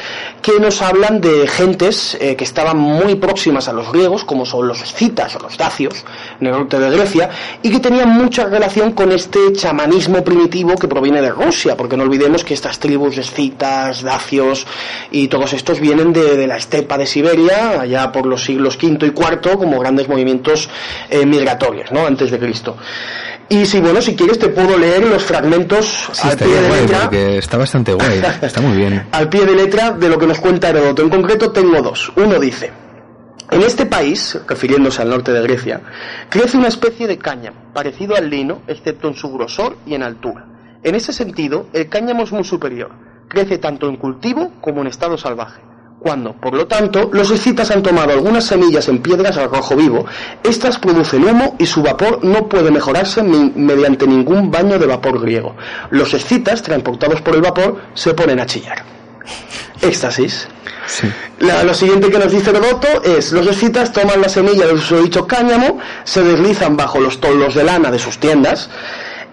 [0.43, 4.69] que nos hablan de gentes eh, que estaban muy próximas a los griegos, como son
[4.69, 6.05] los escitas o los dacios,
[6.41, 7.31] en el norte de Grecia,
[7.63, 12.05] y que tenían mucha relación con este chamanismo primitivo que proviene de Rusia, porque no
[12.05, 14.67] olvidemos que estas tribus escitas, dacios
[15.11, 19.07] y todos estos vienen de, de la estepa de Siberia, allá por los siglos V
[19.07, 20.69] y IV, como grandes movimientos
[21.11, 22.07] eh, migratorios, ¿no?
[22.07, 22.77] Antes de Cristo.
[23.49, 26.81] Y si, bueno, si quieres te puedo leer los fragmentos Sí, al pie de guay,
[26.81, 29.07] letra porque está bastante guay, está muy bien.
[29.13, 31.03] al pie de letra de lo que nos cuenta Heródoto.
[31.03, 32.11] En concreto tengo dos.
[32.17, 32.73] Uno dice,
[33.51, 35.81] en este país, refiriéndose al norte de Grecia,
[36.31, 40.47] crece una especie de cáñamo, parecido al lino, excepto en su grosor y en altura.
[40.85, 42.91] En ese sentido, el cáñamo es muy superior.
[43.29, 45.61] Crece tanto en cultivo como en estado salvaje.
[46.01, 50.05] cuando, por lo tanto, los escitas han tomado algunas semillas en piedras al rojo vivo.
[50.43, 55.19] Estas producen humo y su vapor no puede mejorarse ni- mediante ningún baño de vapor
[55.19, 55.57] griego.
[55.89, 58.85] Los escitas, transportados por el vapor, se ponen a chillar.
[59.81, 60.47] Éxtasis.
[60.87, 61.09] Sí.
[61.39, 65.27] La- lo siguiente que nos dice Herodoto es, los escitas toman la semilla del susodicho
[65.27, 68.69] cáñamo, se deslizan bajo los toldos de lana de sus tiendas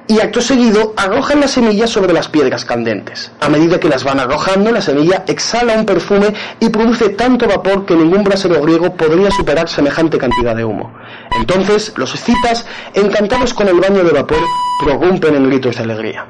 [0.08, 3.32] y acto seguido arrojan las semillas sobre las piedras candentes.
[3.40, 7.86] A medida que las van arrojando, la semilla exhala un perfume y produce tanto vapor
[7.86, 10.94] que ningún brasero griego podría superar semejante cantidad de humo.
[11.38, 14.42] Entonces, los escitas, encantados con el baño de vapor,
[14.84, 16.26] prorrumpen en gritos de alegría.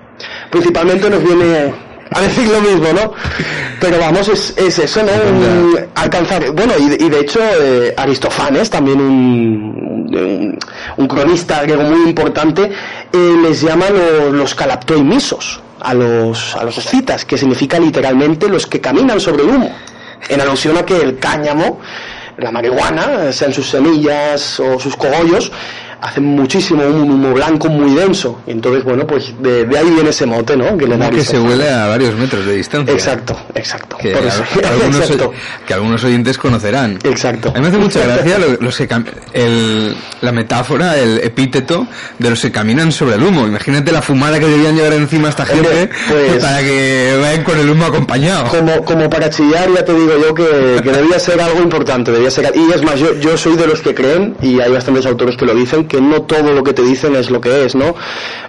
[0.49, 3.13] Principalmente nos viene a decir lo mismo, ¿no?
[3.79, 5.11] Pero vamos, es, es eso, ¿no?
[5.29, 10.59] Un- alcanzar, bueno, y, de- y de hecho eh, Aristófanes, también un, un,
[10.97, 12.63] un cronista griego muy importante,
[13.13, 18.67] eh, les llama los, los calaptoimisos a los, a los escitas, que significa literalmente los
[18.67, 19.75] que caminan sobre el humo,
[20.29, 21.79] en alusión a que el cáñamo,
[22.37, 25.51] la marihuana, sean sus semillas o sus cogollos,
[26.01, 28.41] hacen muchísimo un humo blanco muy denso.
[28.47, 30.75] Y entonces, bueno, pues de, de ahí viene ese mote, ¿no?
[30.77, 32.93] Que le da que se huele a varios metros de distancia.
[32.93, 33.97] Exacto, exacto.
[33.97, 34.43] Que, Por eso.
[34.63, 35.31] a- algunos, Exacto.
[35.65, 36.97] que algunos oyentes conocerán.
[37.03, 37.49] Exacto.
[37.49, 38.87] A mí me hace mucha gracia lo- los que
[39.33, 41.87] el- la metáfora, el epíteto
[42.19, 43.45] de los que caminan sobre el humo.
[43.47, 47.69] Imagínate la fumada que debían llevar encima esta gente pues- para que vayan con el
[47.69, 48.47] humo acompañado.
[48.49, 52.31] Como, como para chillar, ya te digo yo que, que debía ser algo importante, debía
[52.31, 52.51] ser...
[52.55, 55.45] Y es más, yo, yo soy de los que creen, y hay bastantes autores que
[55.45, 57.93] lo dicen, que no todo lo que te dicen es lo que es, ¿no?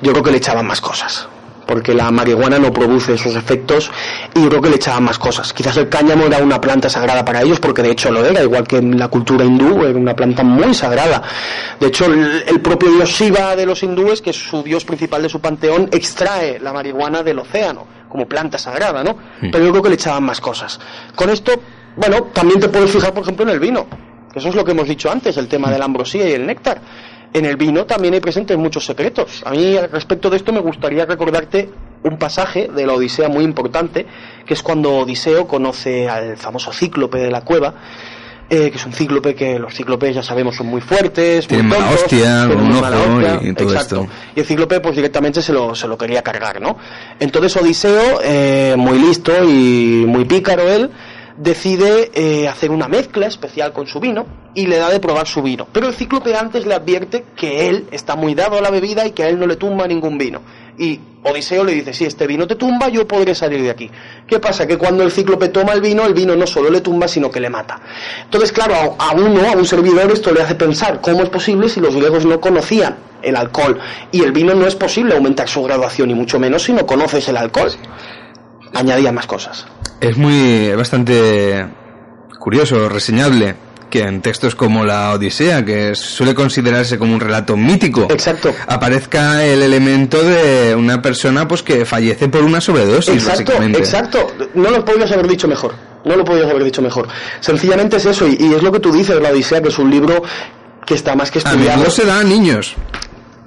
[0.00, 1.28] Yo creo que le echaban más cosas.
[1.66, 3.90] Porque la marihuana no produce esos efectos
[4.34, 5.52] y yo creo que le echaban más cosas.
[5.52, 8.66] Quizás el cáñamo era una planta sagrada para ellos, porque de hecho lo era, igual
[8.68, 11.20] que en la cultura hindú, era una planta muy sagrada.
[11.80, 15.22] De hecho, el, el propio dios Shiva de los hindúes, que es su dios principal
[15.22, 19.16] de su panteón, extrae la marihuana del océano como planta sagrada, ¿no?
[19.40, 20.78] Pero yo creo que le echaban más cosas.
[21.16, 21.52] Con esto,
[21.96, 23.86] bueno, también te puedes fijar, por ejemplo, en el vino.
[24.34, 26.80] Eso es lo que hemos dicho antes, el tema de la ambrosía y el néctar.
[27.34, 29.42] En el vino también hay presentes muchos secretos.
[29.46, 31.70] A mí, al respecto de esto, me gustaría recordarte
[32.02, 34.06] un pasaje de la Odisea muy importante,
[34.44, 37.74] que es cuando Odiseo conoce al famoso cíclope de la cueva,
[38.50, 41.78] eh, que es un cíclope que los cíclopes ya sabemos son muy fuertes, Tienen muy
[41.78, 44.00] tontos, hostia, tienen un ojo hostia, y todo exacto.
[44.02, 44.12] esto.
[44.36, 46.76] Y el cíclope pues directamente se lo, se lo quería cargar, ¿no?
[47.18, 50.90] Entonces Odiseo, eh, muy listo y muy pícaro él,
[51.36, 55.42] decide eh, hacer una mezcla especial con su vino y le da de probar su
[55.42, 55.66] vino.
[55.72, 59.12] Pero el cíclope antes le advierte que él está muy dado a la bebida y
[59.12, 60.40] que a él no le tumba ningún vino.
[60.78, 63.90] Y Odiseo le dice, si este vino te tumba, yo podré salir de aquí.
[64.26, 64.66] ¿Qué pasa?
[64.66, 67.40] Que cuando el cíclope toma el vino, el vino no solo le tumba, sino que
[67.40, 67.80] le mata.
[68.24, 71.80] Entonces, claro, a, uno, a un servidor, esto le hace pensar, ¿cómo es posible si
[71.80, 73.78] los griegos no conocían el alcohol?
[74.10, 77.28] Y el vino no es posible aumentar su graduación, y mucho menos si no conoces
[77.28, 77.70] el alcohol.
[78.74, 79.66] Añadía más cosas.
[80.00, 81.66] Es muy bastante
[82.38, 83.54] curioso, reseñable,
[83.90, 88.52] que en textos como la Odisea, que suele considerarse como un relato mítico, Exacto.
[88.66, 93.78] aparezca el elemento de una persona pues que fallece por una sobredosis, Exacto, básicamente.
[93.78, 94.26] exacto.
[94.54, 95.74] No lo podrías haber dicho mejor.
[96.04, 97.06] No lo podrías haber dicho mejor.
[97.40, 99.90] Sencillamente es eso, y, y es lo que tú dices, La Odisea, que es un
[99.90, 100.22] libro
[100.84, 101.70] que está más que A estudiado.
[101.76, 102.74] menudo se da a niños.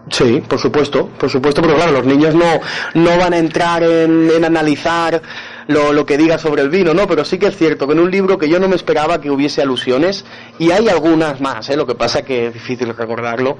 [0.09, 2.59] Sí, por supuesto, por supuesto, pero claro, los niños no,
[2.93, 5.19] no van a entrar en, en analizar
[5.67, 7.07] lo, lo que diga sobre el vino, ¿no?
[7.07, 9.31] Pero sí que es cierto que en un libro que yo no me esperaba que
[9.31, 10.23] hubiese alusiones,
[10.59, 11.75] y hay algunas más, ¿eh?
[11.75, 13.57] Lo que pasa que es difícil recordarlo,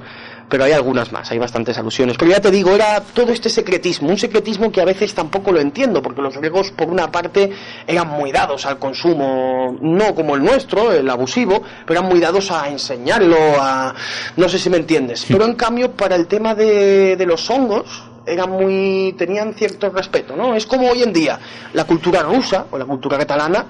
[0.48, 2.16] pero hay algunas más, hay bastantes alusiones.
[2.18, 5.60] Pero ya te digo, era todo este secretismo, un secretismo que a veces tampoco lo
[5.60, 7.50] entiendo, porque los griegos, por una parte,
[7.86, 12.50] eran muy dados al consumo, no como el nuestro, el abusivo, pero eran muy dados
[12.50, 13.94] a enseñarlo, a...
[14.36, 15.26] no sé si me entiendes.
[15.28, 20.36] Pero en cambio, para el tema de, de los hongos, eran muy tenían cierto respeto,
[20.36, 20.54] ¿no?
[20.54, 21.38] Es como hoy en día
[21.72, 23.64] la cultura rusa o la cultura catalana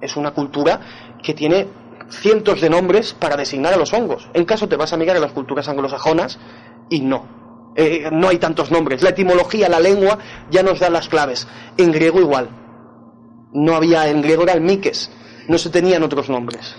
[0.00, 0.80] es una cultura
[1.22, 1.66] que tiene
[2.10, 4.28] cientos de nombres para designar a los hongos.
[4.34, 6.38] En caso te vas a mirar a las culturas anglosajonas
[6.90, 7.72] y no.
[7.76, 9.02] Eh, no hay tantos nombres.
[9.02, 10.18] La etimología, la lengua
[10.50, 11.46] ya nos da las claves.
[11.76, 12.48] En griego igual.
[13.52, 15.10] No había, en griego era el miques.
[15.48, 16.74] No se tenían otros nombres.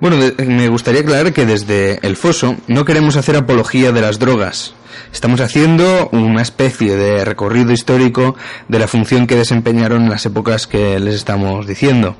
[0.00, 4.18] Bueno, de- me gustaría aclarar que desde el foso no queremos hacer apología de las
[4.18, 4.74] drogas.
[5.12, 8.34] Estamos haciendo una especie de recorrido histórico
[8.68, 12.16] de la función que desempeñaron en las épocas que les estamos diciendo.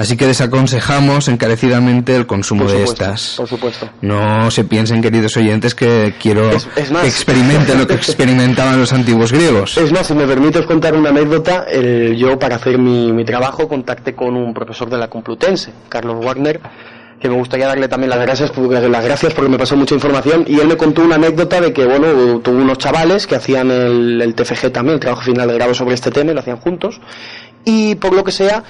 [0.00, 3.34] Así que desaconsejamos encarecidamente el consumo Por de estas.
[3.36, 3.88] por supuesto.
[4.00, 8.78] No se piensen, queridos oyentes, que quiero Es- es más- que experimenten lo que experimentaban
[8.80, 9.76] los antiguos griegos.
[9.76, 13.68] Es más, si me permites contar una anécdota, el- yo para hacer mi, mi trabajo
[13.68, 16.60] contacté con un profesor de la Complutense, Carlos Wagner,
[17.20, 20.44] que me gustaría darle también las gracias, porque, las gracias porque me pasó mucha información
[20.48, 24.22] y él me contó una anécdota de que, bueno, tuvo unos chavales que hacían el,
[24.22, 26.98] el TFG también, el trabajo final de grado sobre este tema, y lo hacían juntos,
[27.66, 28.64] y por lo que sea,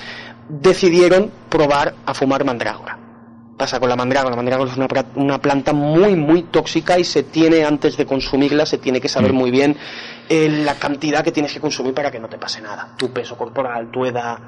[0.51, 2.99] decidieron probar a fumar mandrágora.
[3.57, 4.31] Pasa con la mandrágora.
[4.31, 8.65] La mandrágora es una, una planta muy, muy tóxica y se tiene, antes de consumirla,
[8.65, 9.77] se tiene que saber muy bien
[10.29, 12.95] eh, la cantidad que tienes que consumir para que no te pase nada.
[12.97, 14.39] Tu peso corporal, tu edad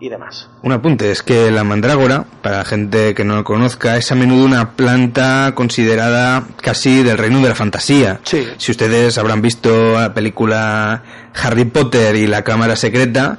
[0.00, 0.48] y demás.
[0.62, 4.14] Un apunte, es que la mandrágora, para la gente que no lo conozca, es a
[4.14, 8.20] menudo una planta considerada casi del reino de la fantasía.
[8.24, 8.46] Sí.
[8.56, 11.02] Si ustedes habrán visto la película
[11.34, 13.38] Harry Potter y la cámara secreta,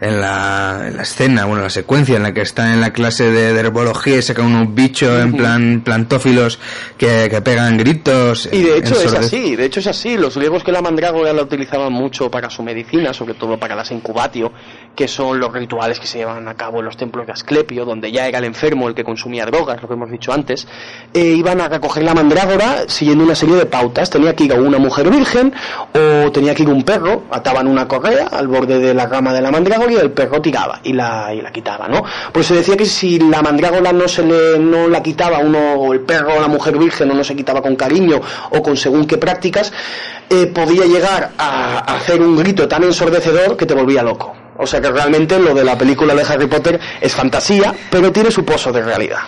[0.00, 3.30] en la, en la escena, bueno, la secuencia en la que está en la clase
[3.30, 6.58] de, de herbología y saca unos bichos en plan plantófilos
[6.98, 8.48] que, que pegan gritos.
[8.52, 10.16] Y de hecho es así, de hecho es así.
[10.16, 13.90] Los griegos que la mandrágora la utilizaban mucho para su medicina, sobre todo para las
[13.90, 14.52] incubatio,
[14.94, 18.12] que son los rituales que se llevan a cabo en los templos de Asclepio, donde
[18.12, 20.66] ya era el enfermo el que consumía drogas, lo que hemos dicho antes,
[21.14, 24.10] eh, iban a recoger la mandrágora siguiendo una serie de pautas.
[24.10, 25.54] Tenía que ir a una mujer virgen
[25.94, 29.40] o tenía que ir un perro, ataban una correa al borde de la rama de
[29.40, 32.04] la mandrágora y el perro tiraba y la, y la quitaba, ¿no?
[32.32, 35.92] Pues se decía que si la mandrágora no se le, no la quitaba uno, o
[35.92, 38.20] el perro o la mujer virgen, o no se quitaba con cariño
[38.50, 39.72] o con según qué prácticas,
[40.28, 44.34] eh, podía llegar a, a hacer un grito tan ensordecedor que te volvía loco.
[44.58, 48.30] O sea que realmente lo de la película de Harry Potter es fantasía, pero tiene
[48.30, 49.20] su pozo de realidad.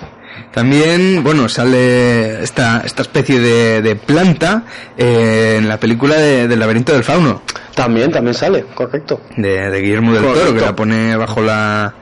[0.53, 4.65] También, bueno, sale esta, esta especie de, de planta
[4.97, 7.43] eh, en la película de- del laberinto del fauno.
[7.75, 9.21] También, también sale, correcto.
[9.37, 10.47] de, de Guillermo del Correcto.
[10.49, 11.95] Toro, que la pone bajo la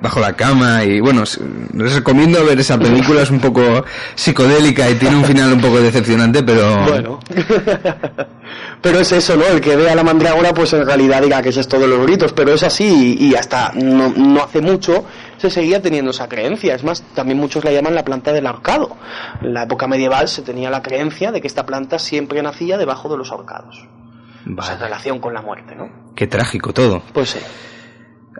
[0.00, 1.24] bajo la cama y bueno,
[1.74, 3.84] les recomiendo ver esa película, es un poco
[4.14, 7.20] psicodélica y tiene un final un poco decepcionante, pero Bueno.
[8.82, 9.46] pero es eso, ¿no?
[9.46, 12.32] El que vea la mandrágora, pues en realidad diga que es esto de los gritos,
[12.32, 15.04] pero es así y, y hasta no, no hace mucho
[15.36, 16.74] se seguía teniendo esa creencia.
[16.74, 18.96] Es más, también muchos la llaman la planta del ahorcado.
[19.40, 23.08] En la época medieval se tenía la creencia de que esta planta siempre nacía debajo
[23.08, 23.88] de los ahorcados.
[24.56, 26.00] O sea, en relación con la muerte, ¿no?
[26.14, 27.02] qué trágico todo.
[27.14, 27.38] Pues sí.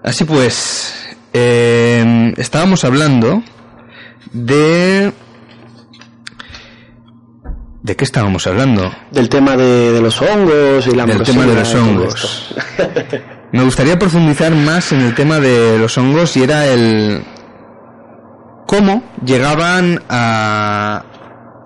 [0.02, 3.42] Así pues, eh, estábamos hablando
[4.32, 5.12] de...
[7.82, 8.92] ¿De qué estábamos hablando?
[9.10, 12.54] Del tema de, de los hongos y la Del tema de los hongos.
[13.52, 17.24] Me gustaría profundizar más en el tema de los hongos y era el
[18.66, 21.04] cómo llegaban a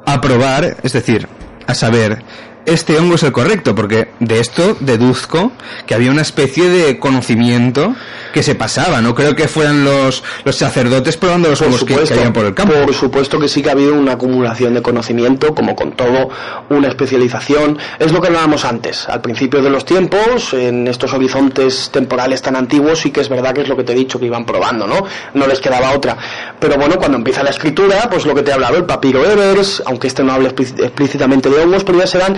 [0.06, 1.28] a probar, es decir,
[1.66, 2.22] a saber
[2.66, 5.52] este hongo es el correcto, porque de esto deduzco
[5.86, 7.94] que había una especie de conocimiento
[8.32, 9.00] que se pasaba.
[9.00, 12.74] No creo que fueran los, los sacerdotes probando los hongos que caían por el campo.
[12.84, 16.30] por supuesto que sí que ha habido una acumulación de conocimiento, como con todo,
[16.70, 17.78] una especialización.
[17.98, 22.56] Es lo que hablábamos antes, al principio de los tiempos, en estos horizontes temporales tan
[22.56, 24.86] antiguos, sí que es verdad que es lo que te he dicho que iban probando,
[24.86, 25.04] ¿no?
[25.34, 26.16] No les quedaba otra.
[26.58, 29.82] Pero bueno, cuando empieza la escritura, pues lo que te he hablado, el papiro Evers,
[29.86, 32.36] aunque este no habla explí- explícitamente de hongos, pero ya serán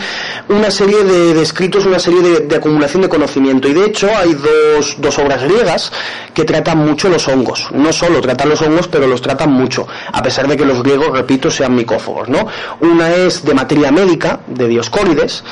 [0.49, 3.69] una serie de, escritos, una serie de, de acumulación de conocimiento.
[3.69, 5.93] Y de hecho hay dos, dos obras griegas
[6.35, 7.69] que tratan mucho los hongos.
[7.73, 11.17] No solo tratan los hongos, pero los tratan mucho, a pesar de que los griegos,
[11.17, 12.47] repito, sean micófagos, ¿no?
[12.81, 15.45] Una es de materia médica, de Dioscórides,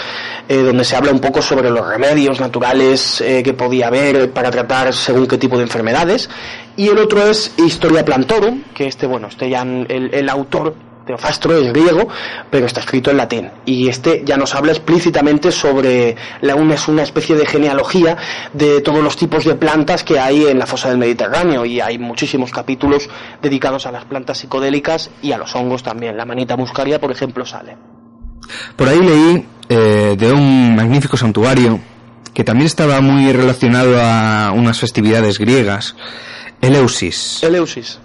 [0.48, 4.50] eh, donde se habla un poco sobre los remedios naturales eh, que podía haber para
[4.50, 6.28] tratar según qué tipo de enfermedades.
[6.76, 10.74] Y el otro es Historia Plantorum, que este, bueno, este ya el, el autor
[11.06, 12.08] Teofastro es griego,
[12.50, 13.50] pero está escrito en latín.
[13.66, 18.16] Y este ya nos habla explícitamente sobre la una es una especie de genealogía
[18.52, 21.64] de todos los tipos de plantas que hay en la fosa del Mediterráneo.
[21.64, 23.08] Y hay muchísimos capítulos
[23.42, 26.16] dedicados a las plantas psicodélicas y a los hongos también.
[26.16, 27.76] La manita muscaria, por ejemplo, sale.
[28.76, 31.80] Por ahí leí eh, de un magnífico santuario
[32.32, 35.94] que también estaba muy relacionado a unas festividades griegas,
[36.60, 37.42] Eleusis.
[37.42, 38.00] Eleusis.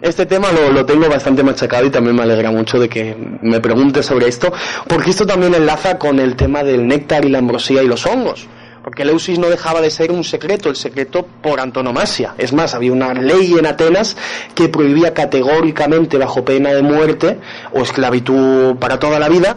[0.00, 4.06] Este tema lo, tengo bastante machacado y también me alegra mucho de que me preguntes
[4.06, 4.52] sobre esto,
[4.88, 8.48] porque esto también enlaza con el tema del néctar y la ambrosía y los hongos.
[8.82, 12.34] Porque Eleusis no dejaba de ser un secreto, el secreto por antonomasia.
[12.36, 14.16] Es más, había una ley en Atenas
[14.54, 17.38] que prohibía categóricamente, bajo pena de muerte
[17.72, 19.56] o esclavitud para toda la vida,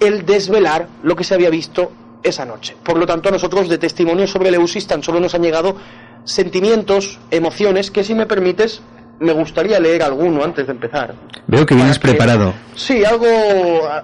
[0.00, 2.76] el desvelar lo que se había visto esa noche.
[2.82, 5.76] Por lo tanto, a nosotros de testimonios sobre Eleusis tan solo nos han llegado
[6.24, 8.82] sentimientos, emociones, que si me permites,
[9.20, 11.14] me gustaría leer alguno antes de empezar.
[11.46, 12.52] Veo que vienes que- preparado.
[12.74, 13.26] Sí, algo,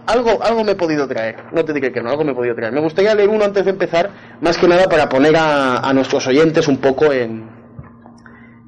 [0.06, 1.36] algo, algo me he podido traer.
[1.52, 2.72] No te diré que no, algo me he podido traer.
[2.72, 4.10] Me gustaría leer uno antes de empezar,
[4.40, 7.48] más que nada para poner a, a nuestros oyentes un poco en,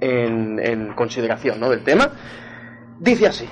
[0.00, 1.70] en, en consideración ¿no?
[1.70, 2.10] del tema.
[2.98, 3.48] Dice así.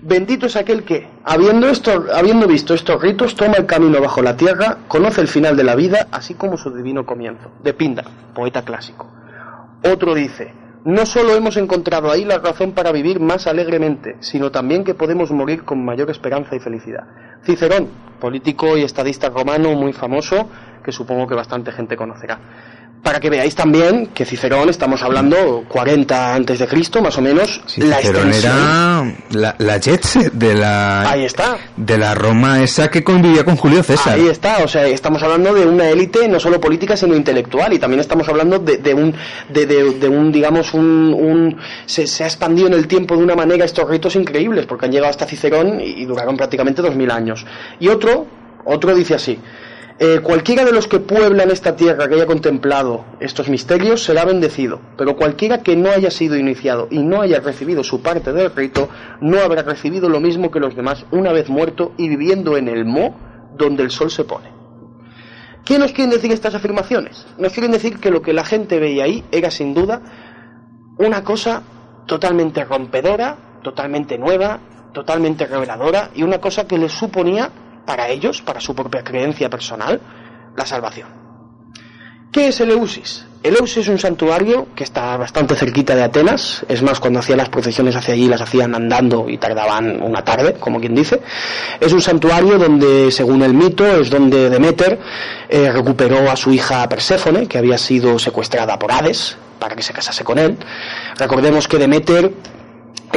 [0.00, 4.36] Bendito es aquel que, habiendo, esto, habiendo visto estos ritos, toma el camino bajo la
[4.36, 7.50] tierra, conoce el final de la vida, así como su divino comienzo.
[7.64, 9.10] De Pindar, poeta clásico.
[9.82, 10.52] Otro dice,
[10.88, 15.30] no solo hemos encontrado ahí la razón para vivir más alegremente, sino también que podemos
[15.30, 17.04] morir con mayor esperanza y felicidad.
[17.44, 20.48] Cicerón, político y estadista romano muy famoso,
[20.82, 22.38] que supongo que bastante gente conocerá.
[23.02, 27.60] Para que veáis también que Cicerón, estamos hablando 40 antes de Cristo, más o menos,
[27.66, 28.52] Sí, la Cicerón extensión.
[28.52, 31.56] era la, la jet de la, Ahí está.
[31.76, 34.14] de la Roma esa que convivía con Julio César.
[34.14, 37.78] Ahí está, o sea, estamos hablando de una élite no solo política sino intelectual y
[37.78, 39.14] también estamos hablando de, de un,
[39.48, 43.22] de, de- de un, digamos, un, un- se, se ha expandido en el tiempo de
[43.22, 46.94] una manera estos ritos increíbles porque han llegado hasta Cicerón y, y duraron prácticamente dos
[46.94, 47.46] mil años.
[47.80, 48.26] Y otro,
[48.66, 49.38] otro dice así.
[50.00, 54.80] Eh, cualquiera de los que pueblan esta tierra que haya contemplado estos misterios será bendecido,
[54.96, 58.88] pero cualquiera que no haya sido iniciado y no haya recibido su parte del rito
[59.20, 62.84] no habrá recibido lo mismo que los demás una vez muerto y viviendo en el
[62.84, 63.16] mo
[63.56, 64.52] donde el sol se pone.
[65.64, 67.26] ¿Qué nos quieren decir estas afirmaciones?
[67.36, 70.00] Nos quieren decir que lo que la gente veía ahí era sin duda
[70.98, 71.64] una cosa
[72.06, 74.60] totalmente rompedora, totalmente nueva,
[74.94, 77.50] totalmente reveladora y una cosa que les suponía
[77.88, 79.98] para ellos, para su propia creencia personal,
[80.54, 81.08] la salvación.
[82.30, 83.24] ¿Qué es el Eusis?
[83.42, 87.48] El es un santuario que está bastante cerquita de Atenas, es más, cuando hacían las
[87.48, 91.22] procesiones hacia allí las hacían andando y tardaban una tarde, como quien dice.
[91.80, 94.98] Es un santuario donde, según el mito, es donde Demeter
[95.48, 99.94] eh, recuperó a su hija Perséfone, que había sido secuestrada por Hades, para que se
[99.94, 100.58] casase con él.
[101.16, 102.34] Recordemos que Demeter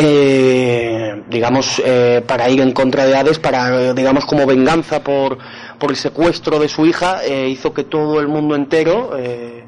[0.04, 5.38] eh, digamos, eh, para ir en contra de Hades, para, digamos, como venganza por,
[5.80, 9.64] por el secuestro de su hija, eh, hizo que todo el mundo entero eh,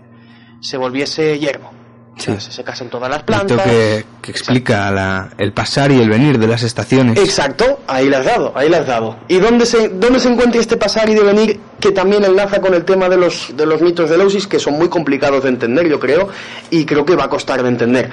[0.60, 1.72] se volviese yermo.
[2.16, 2.30] Sí.
[2.30, 3.60] O sea, se secasen todas las plantas.
[3.64, 7.18] que, que explica la- el pasar y el venir de las estaciones.
[7.18, 9.16] Exacto, ahí le has dado, ahí le has dado.
[9.28, 12.86] ¿Y dónde se, dónde se encuentra este pasar y devenir que también enlaza con el
[12.86, 16.00] tema de los, de los mitos de Leusis, que son muy complicados de entender, yo
[16.00, 16.30] creo,
[16.70, 18.12] y creo que va a costar de entender?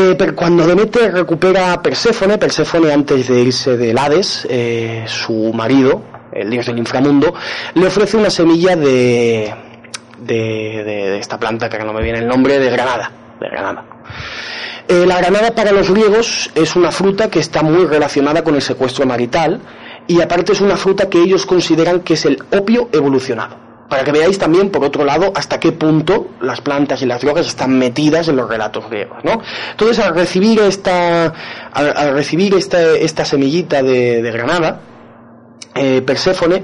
[0.00, 5.50] Eh, pero cuando Demeter recupera a Perséfone, Perséfone antes de irse del Hades, eh, su
[5.52, 7.34] marido, el dios del inframundo,
[7.74, 9.52] le ofrece una semilla de,
[10.20, 10.34] de,
[10.84, 13.84] de- esta planta que no me viene el nombre, de granada, de granada.
[14.86, 18.62] Eh, la granada para los griegos es una fruta que está muy relacionada con el
[18.62, 19.60] secuestro marital
[20.06, 23.67] y aparte es una fruta que ellos consideran que es el opio evolucionado.
[23.88, 27.46] Para que veáis también, por otro lado, hasta qué punto las plantas y las drogas
[27.46, 29.40] están metidas en los relatos griegos, ¿no?
[29.70, 31.32] Entonces, al recibir esta,
[31.72, 34.80] al, recibir esta, esta semillita de, de granada,
[35.74, 36.62] eh, Perséfone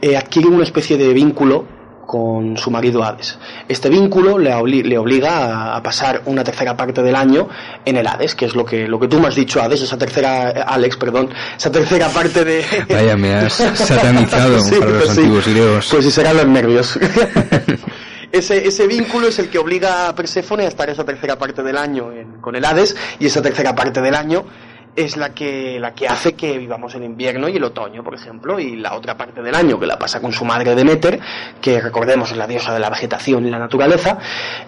[0.00, 1.79] eh, adquiere una especie de vínculo
[2.10, 3.38] con su marido Hades.
[3.68, 5.30] Este vínculo le, obli- le obliga
[5.74, 7.48] a, a pasar una tercera parte del año
[7.84, 9.96] en el Hades, que es lo que, lo que tú me has dicho, Hades, esa
[9.96, 12.64] tercera, eh, Alex, perdón, esa tercera parte de...
[12.90, 15.20] Vaya, me has satanizado Sí, para los pues sí.
[15.20, 15.88] antiguos griegos.
[15.88, 16.98] Pues sí, serán los nervios.
[18.32, 21.76] Ese, ese vínculo es el que obliga a Perséfone a estar esa tercera parte del
[21.76, 24.44] año en- con el Hades y esa tercera parte del año
[24.96, 28.58] es la que, la que hace que vivamos el invierno y el otoño, por ejemplo,
[28.58, 31.20] y la otra parte del año que la pasa con su madre Demeter,
[31.60, 34.18] que recordemos es la diosa de la vegetación y la naturaleza,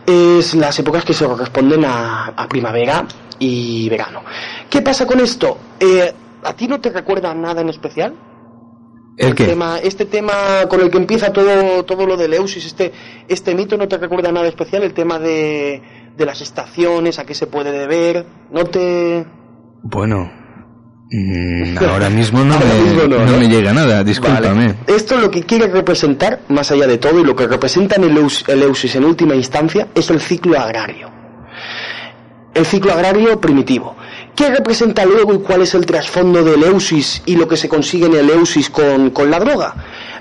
[0.07, 3.07] es las épocas que se corresponden a, a primavera
[3.39, 4.23] y verano.
[4.71, 5.59] ¿Qué pasa con esto?
[5.81, 6.13] Eh,
[6.45, 8.15] ¿A ti no te recuerda nada en especial?
[9.17, 9.45] ¿El qué?
[9.45, 12.93] tema, este tema con el que empieza todo, todo lo de Leusis, este,
[13.29, 15.83] este mito no te recuerda nada especial, el tema de,
[16.17, 19.27] de las estaciones, a qué se puede deber, no te...
[19.83, 20.31] Bueno,
[21.11, 24.69] mm, ahora mismo no, Ahora me, mismo no, me llega nada, discúlpame.
[24.69, 24.77] Vale.
[24.87, 28.17] Esto lo que quiere representar, más allá de todo, y lo que representa en el,
[28.19, 31.11] Eus- el Eusis en última instancia, es el ciclo agrario.
[32.55, 33.97] El ciclo agrario primitivo.
[34.37, 38.07] ¿Qué representa luego y cuál es el trasfondo del Eusis y lo que se consigue
[38.07, 39.75] en el Eusis con, con la droga?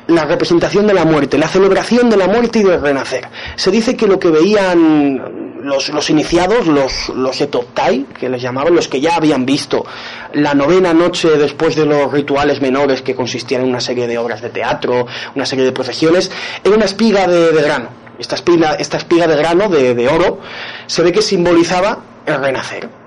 [0.08, 3.28] La representación de la muerte, la celebración de la muerte y del renacer.
[3.56, 8.76] Se dice que lo que veían los, los iniciados, los, los etoptai, que les llamaban,
[8.76, 9.86] los que ya habían visto
[10.34, 14.42] la novena noche después de los rituales menores que consistían en una serie de obras
[14.42, 16.32] de teatro, una serie de procesiones,
[16.64, 17.90] era una espiga de, de grano.
[18.20, 20.40] Esta espiga, esta espiga de grano, de, de oro,
[20.86, 23.01] se ve que simbolizaba el renacer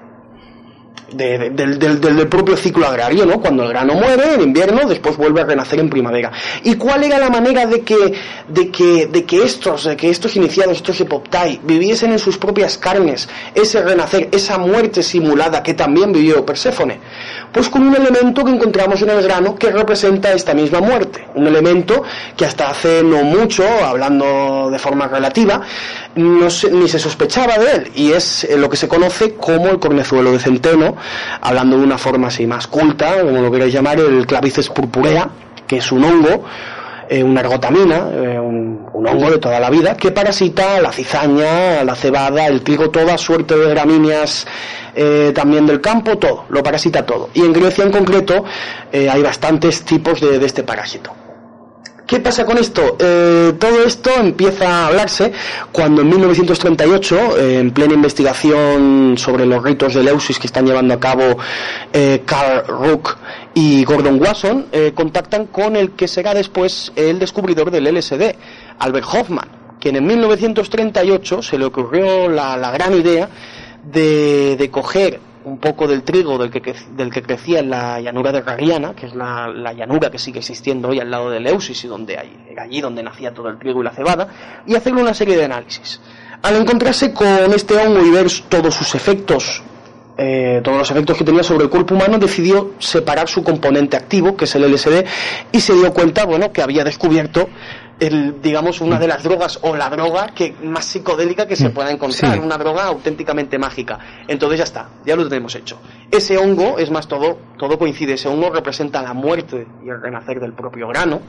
[1.12, 3.40] de- de- del, del- del- propio ciclo agrario, ¿no?
[3.40, 6.32] Cuando el grano muere en invierno, después vuelve a renacer en primavera.
[6.62, 8.14] ¿Y cuál era la manera de que,
[8.48, 12.78] de que, de que estos, de que estos iniciados, estos hipoptai, viviesen en sus propias
[12.78, 16.98] carnes ese renacer, esa muerte simulada que también vivió Perséfone?
[17.54, 21.24] Pues con un elemento que encontramos en el grano que representa esta misma muerte.
[21.36, 22.02] Un elemento
[22.36, 25.60] que hasta hace no mucho, hablando de forma relativa,
[26.16, 27.92] no se- ni se sospechaba de él.
[27.94, 30.96] Y es eh, lo que se conoce como el cornezuelo de centeno,
[31.40, 35.28] hablando de una forma así más culta, como lo queráis llamar, el clavices purpurea,
[35.68, 36.44] que es un hongo
[37.08, 41.94] eh, una ergotamina, eh, un, hongo de toda la vida, que parasita la cizaña, la
[41.94, 44.46] cebada, el trigo, toda suerte de gramíneas
[44.94, 47.28] eh, también del campo, todo, lo parasita todo.
[47.34, 48.44] Y en Grecia en concreto
[48.90, 51.23] eh, hay bastantes tipos de, de este parásito.
[52.14, 52.96] ¿Qué ¿Qué pasa con esto?
[53.00, 55.32] Eh, todo esto empieza a hablarse
[55.72, 60.94] cuando en 1938, eh, en plena investigación sobre los ritos de Leusis que están llevando
[60.94, 61.36] a cabo
[61.92, 63.16] eh, Carl Rook
[63.54, 68.36] y Gordon Wasson, eh, contactan con el que será después el descubridor del LSD,
[68.78, 69.48] Albert Hoffman,
[69.80, 73.28] quien en 1938 se le ocurrió la, la gran idea
[73.82, 78.32] de, de coger un poco del trigo del que, del que crecía en la llanura
[78.32, 81.84] de Rariana, que es la, la llanura que sigue existiendo hoy al lado de Leusis
[81.84, 84.28] y donde hay, allí donde nacía todo el trigo y la cebada,
[84.66, 86.00] y hacerle una serie de análisis.
[86.42, 89.62] Al encontrarse con este hongo y ver todos sus efectos,
[90.16, 94.36] eh, todos los efectos que tenía sobre el cuerpo humano, decidió separar su componente activo,
[94.36, 95.04] que es el LSD,
[95.52, 97.48] y se dio cuenta, bueno, que había descubierto
[98.00, 101.90] el, digamos, una de las drogas o la droga que más psicodélica que se pueda
[101.90, 102.38] encontrar, Sí.
[102.40, 103.98] una droga auténticamente mágica.
[104.26, 105.78] Entonces ya está, ya lo tenemos hecho.
[106.10, 110.40] Ese hongo, es más, todo, todo coincide, ese hongo representa la muerte y el renacer
[110.40, 111.20] del propio grano,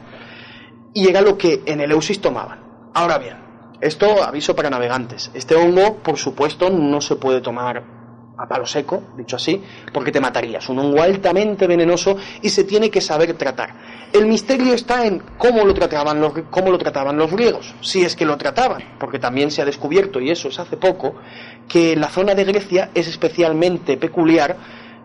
[0.94, 2.60] y era lo que en el Eusis tomaban.
[2.94, 3.38] Ahora bien,
[3.82, 5.30] esto aviso para navegantes.
[5.34, 7.84] Este hongo, por supuesto, no se puede tomar
[8.38, 9.62] a palo seco, dicho así,
[9.94, 10.68] porque te matarías.
[10.70, 13.74] Un hongo altamente venenoso y se tiene que saber tratar.
[14.14, 18.16] El misterio está en cómo lo trataban los, cómo lo trataban los griegos, si es
[18.16, 21.16] que lo trataban, porque también se ha descubierto, y eso es hace poco,
[21.68, 24.58] que la zona de Grecia es especialmente peculiar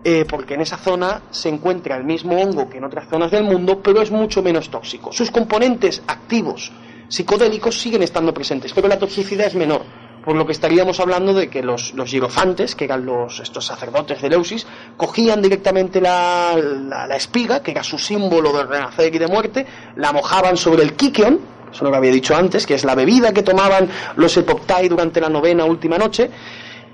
[0.03, 3.45] eh, porque en esa zona se encuentra el mismo hongo que en otras zonas del
[3.45, 5.13] mundo, pero es mucho menos tóxico.
[5.13, 6.73] Sus componentes activos
[7.09, 9.83] psicodélicos siguen estando presentes, pero la toxicidad es menor.
[10.25, 14.21] Por lo que estaríamos hablando de que los, los hierofantes, que eran los, estos sacerdotes
[14.21, 14.67] de Leusis,
[14.97, 19.67] cogían directamente la, la, espiga, que era su símbolo de renacer y de muerte,
[19.97, 21.41] la mojaban sobre el kikion,
[21.73, 25.21] eso no lo había dicho antes, que es la bebida que tomaban los epoptai durante
[25.21, 26.31] la novena última noche,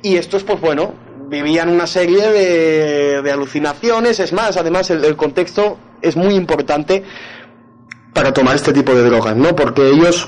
[0.02, 0.94] y estos, pues bueno,
[1.28, 4.20] vivían una serie de, de alucinaciones.
[4.20, 7.02] Es más, además, el contexto es muy importante
[8.16, 9.54] para tomar este tipo de drogas, ¿no?
[9.54, 10.26] Porque ellos,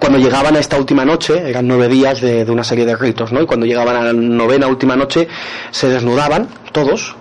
[0.00, 3.32] cuando llegaban a esta última noche, eran nueve días de, de una serie de ritos,
[3.32, 3.42] ¿no?
[3.42, 5.28] Y cuando llegaban a la novena última noche,
[5.70, 7.14] se desnudaban todos,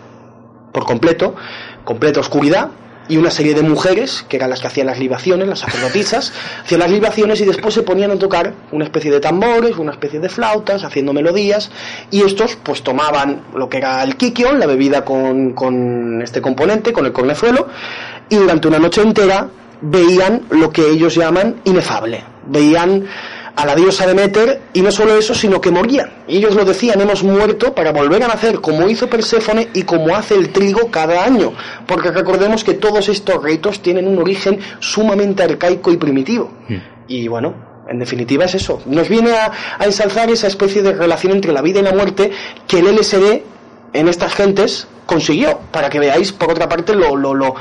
[0.71, 1.35] por completo,
[1.83, 2.69] completa oscuridad,
[3.09, 6.31] y una serie de mujeres, que eran las que hacían las libaciones, las sacerdotisas,
[6.63, 10.19] hacían las libaciones y después se ponían a tocar una especie de tambores, una especie
[10.19, 11.71] de flautas, haciendo melodías,
[12.11, 16.93] y estos pues tomaban lo que era el kikion, la bebida con, con este componente,
[16.93, 17.67] con el cornezuelo,
[18.29, 19.49] y durante una noche entera
[19.81, 23.05] veían lo que ellos llaman inefable, veían
[23.55, 26.23] a la diosa Demeter y no solo eso, sino que morían.
[26.27, 30.35] Ellos lo decían, hemos muerto para volver a nacer, como hizo Perséfone y como hace
[30.35, 31.53] el trigo cada año.
[31.85, 36.53] Porque recordemos que todos estos ritos tienen un origen sumamente arcaico y primitivo.
[37.07, 37.53] Y bueno,
[37.89, 38.81] en definitiva es eso.
[38.85, 42.31] Nos viene a, a ensalzar esa especie de relación entre la vida y la muerte
[42.65, 43.41] que el LSD
[43.93, 47.55] en estas gentes consiguió, para que veáis por otra parte lo, lo, lo,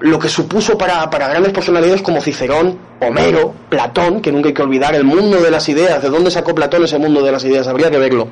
[0.00, 4.62] lo que supuso para, para grandes personalidades como Cicerón, Homero, Platón, que nunca hay que
[4.62, 7.68] olvidar, el mundo de las ideas, de dónde sacó Platón ese mundo de las ideas,
[7.68, 8.28] habría que verlo,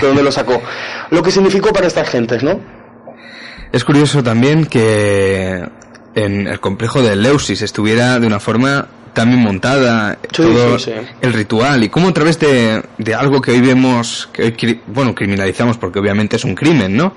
[0.00, 0.60] de dónde lo sacó,
[1.10, 2.58] lo que significó para estas gentes, ¿no?
[3.70, 5.64] Es curioso también que
[6.16, 10.92] en el complejo de Leusis estuviera de una forma tan bien montada Sí, todo sí,
[10.94, 11.06] sí.
[11.22, 15.14] el ritual y cómo a través de, de algo que hoy vemos, que hoy, bueno,
[15.14, 17.14] criminalizamos porque obviamente es un crimen, ¿no?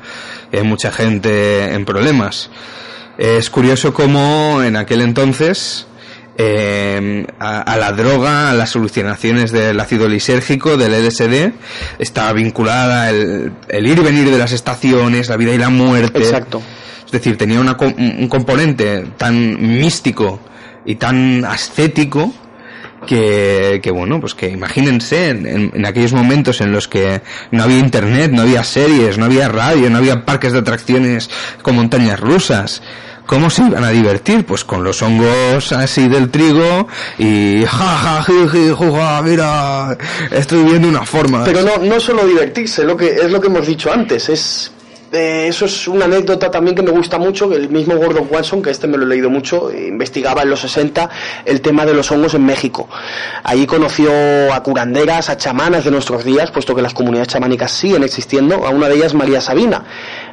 [0.53, 2.49] Hay mucha gente en problemas.
[3.17, 5.87] Es curioso cómo en aquel entonces
[6.37, 11.51] eh, a, a la droga, a las solucionaciones del ácido lisérgico, del LSD,
[11.99, 16.19] estaba vinculada el, el ir y venir de las estaciones, la vida y la muerte.
[16.19, 16.61] Exacto.
[17.05, 20.39] Es decir, tenía una un componente tan místico
[20.85, 22.33] y tan ascético
[23.07, 27.21] que, que bueno, pues que imagínense en, en- aquellos momentos en los que
[27.51, 31.29] no había internet, no había series, no había radio, no había parques de atracciones
[31.61, 32.81] con montañas rusas.
[33.25, 34.43] ¿Cómo se iban a divertir?
[34.43, 36.87] Pues con los hongos así del trigo
[37.19, 39.95] y ja ja ji, ji, juja, mira,
[40.31, 41.43] estoy viendo una forma.
[41.45, 44.71] Pero no, no solo divertirse, lo que, es lo que hemos dicho antes, es
[45.11, 48.61] eh, eso es una anécdota también que me gusta mucho, que el mismo Gordon Watson,
[48.61, 51.09] que este me lo he leído mucho, eh, investigaba en los 60
[51.45, 52.87] el tema de los hongos en México.
[53.43, 54.11] Ahí conoció
[54.53, 58.69] a curanderas, a chamanas de nuestros días, puesto que las comunidades chamánicas siguen existiendo, a
[58.69, 59.83] una de ellas María Sabina.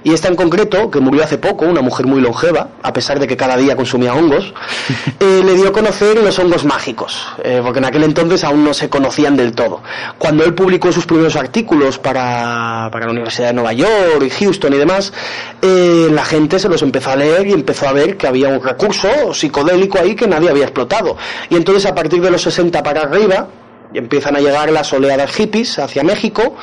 [0.07, 3.27] Y esta en concreto, que murió hace poco, una mujer muy longeva, a pesar de
[3.27, 4.55] que cada día consumía hongos,
[5.19, 8.73] eh, le dio a conocer los hongos mágicos, eh, porque en aquel entonces aún no
[8.73, 9.83] se conocían del todo.
[10.17, 14.75] Cuando él publicó sus primeros artículos para, para la Universidad de Nueva York y Houston
[14.75, 15.13] y demás,
[15.61, 18.63] eh, la gente se los empezó a leer y empezó a ver que había un
[18.63, 21.17] recurso psicodélico ahí que nadie había explotado.
[21.51, 23.49] Y entonces a partir de los 60 para arriba,
[23.93, 26.55] y empiezan a llegar las oleadas hippies hacia México,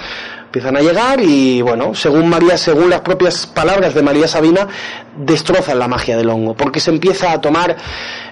[0.54, 4.68] Empiezan a llegar y, bueno, según María, según las propias palabras de María Sabina,
[5.18, 7.76] destrozan la magia del hongo, porque se empieza a tomar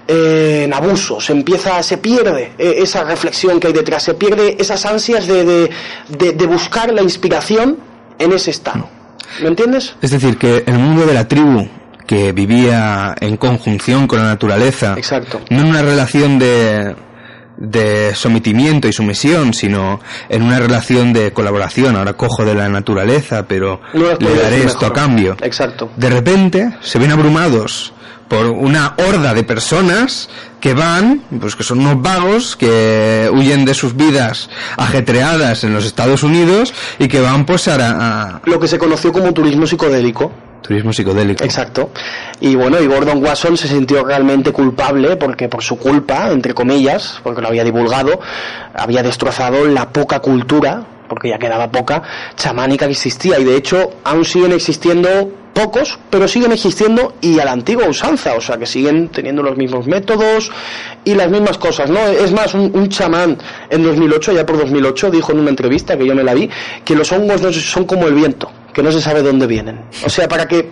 [0.06, 4.56] eh, en abuso, se empieza, se pierde eh, esa reflexión que hay detrás, se pierde
[4.60, 5.70] esas ansias de, de,
[6.10, 7.78] de- de buscar la inspiración
[8.20, 8.88] en ese estado.
[9.42, 9.96] ¿Me entiendes?
[10.00, 11.66] Es decir, que el mundo de la tribu
[12.06, 15.40] que vivía en conjunción con la naturaleza, Exacto.
[15.50, 16.94] no en una relación de,
[17.56, 21.96] de sometimiento y sumisión, sino en una relación de colaboración.
[21.96, 25.36] Ahora cojo de la naturaleza, pero No le daré esto a cambio.
[25.42, 25.90] Exacto.
[25.96, 27.92] De repente se ven abrumados
[28.28, 33.74] por una horda de personas que van, pues que son unos vagos que huyen de
[33.74, 34.48] sus vidas
[34.78, 37.74] ajetreadas en los Estados Unidos y que van pues a,
[38.36, 40.32] a Lo que se conoció como turismo psicodélico.
[40.62, 41.44] Turismo psicodélico.
[41.44, 41.90] Exacto.
[42.40, 47.20] Y bueno, y Gordon Wasson se sintió realmente culpable porque por su culpa, entre comillas,
[47.22, 48.20] porque lo había divulgado,
[48.74, 52.02] había destrozado la poca cultura, porque ya quedaba poca,
[52.36, 53.38] chamánica que existía.
[53.38, 58.34] Y de hecho, aún siguen existiendo pocos, pero siguen existiendo y a la antigua usanza,
[58.34, 60.50] o sea que siguen teniendo los mismos métodos
[61.04, 62.00] y las mismas cosas, ¿no?
[62.00, 63.36] Es más, un, un chamán
[63.68, 66.48] en 2008, ya por 2008, dijo en una entrevista que yo me la vi,
[66.84, 69.80] que los hongos no son como el viento, que no se sabe dónde vienen.
[70.04, 70.70] O sea, para que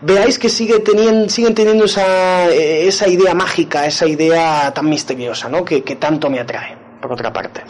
[0.00, 5.48] veáis que sigue teniendo, siguen teniendo esa, eh, esa idea mágica, esa idea tan misteriosa,
[5.48, 5.64] ¿no?
[5.64, 7.62] Que, que tanto me atrae, por otra parte.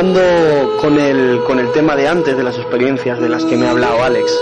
[0.00, 3.66] Enlazando con el, con el tema de antes, de las experiencias de las que me
[3.66, 4.32] ha hablado Alex,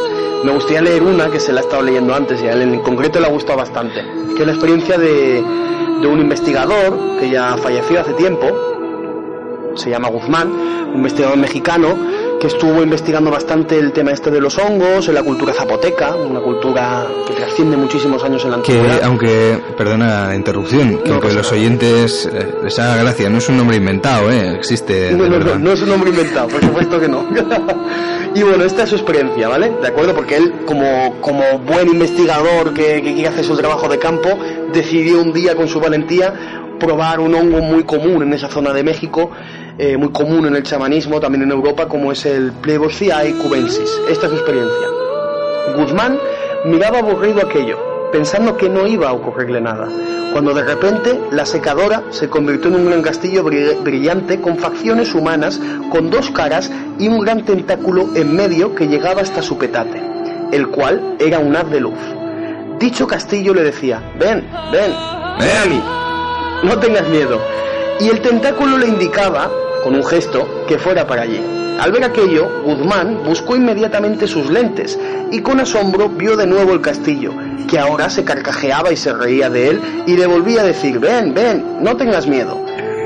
[0.45, 2.81] me gustaría leer una que se la ha estado leyendo antes y a él en
[2.81, 4.05] concreto le ha gustado bastante,
[4.35, 5.43] que es la experiencia de,
[6.03, 8.47] de un investigador que ya falleció hace tiempo,
[9.77, 10.53] se llama Guzmán,
[10.91, 11.97] un investigador mexicano
[12.47, 16.41] que estuvo investigando bastante el tema este de los hongos en la cultura zapoteca, una
[16.41, 19.01] cultura que trasciende muchísimos años en la Que antigüedad.
[19.05, 23.39] aunque, perdona la interrupción, que No aunque pasa los oyentes eh, les haga gracia, no
[23.39, 24.55] es un nombre inventado, ¿eh?
[24.55, 25.11] existe.
[25.13, 27.27] No, no, no, no es un nombre inventado, por supuesto que no.
[28.35, 29.73] y bueno, esta es su experiencia, ¿vale?
[29.83, 33.99] De acuerdo, porque él, como, como buen investigador que, que quiere hacer su trabajo de
[33.99, 34.29] campo,
[34.73, 38.83] decidió un día con su valentía probar un hongo muy común en esa zona de
[38.83, 39.31] México,
[39.79, 43.91] eh, muy común en el chamanismo, también en Europa, como es el Plebosciae cubensis.
[44.09, 44.87] Esta es su experiencia.
[45.77, 46.19] Guzmán
[46.65, 47.79] miraba aburrido aquello,
[48.13, 49.89] pensando que no iba a ocurrirle nada,
[50.33, 55.15] cuando de repente la secadora se convirtió en un gran castillo bri- brillante con facciones
[55.15, 55.61] humanas,
[55.91, 60.01] con dos caras y un gran tentáculo en medio que llegaba hasta su petate,
[60.53, 61.99] el cual era un haz de luz.
[62.79, 64.93] Dicho castillo le decía, ven, ven,
[65.39, 65.83] ven a mí,
[66.63, 67.41] no tengas miedo.
[68.01, 69.51] Y el tentáculo le indicaba,
[69.83, 71.41] con un gesto, que fuera para allí.
[71.79, 74.99] Al ver aquello, Guzmán buscó inmediatamente sus lentes
[75.31, 77.33] y con asombro vio de nuevo el castillo,
[77.69, 81.35] que ahora se carcajeaba y se reía de él y le volvía a decir, ven,
[81.35, 82.59] ven, no tengas miedo.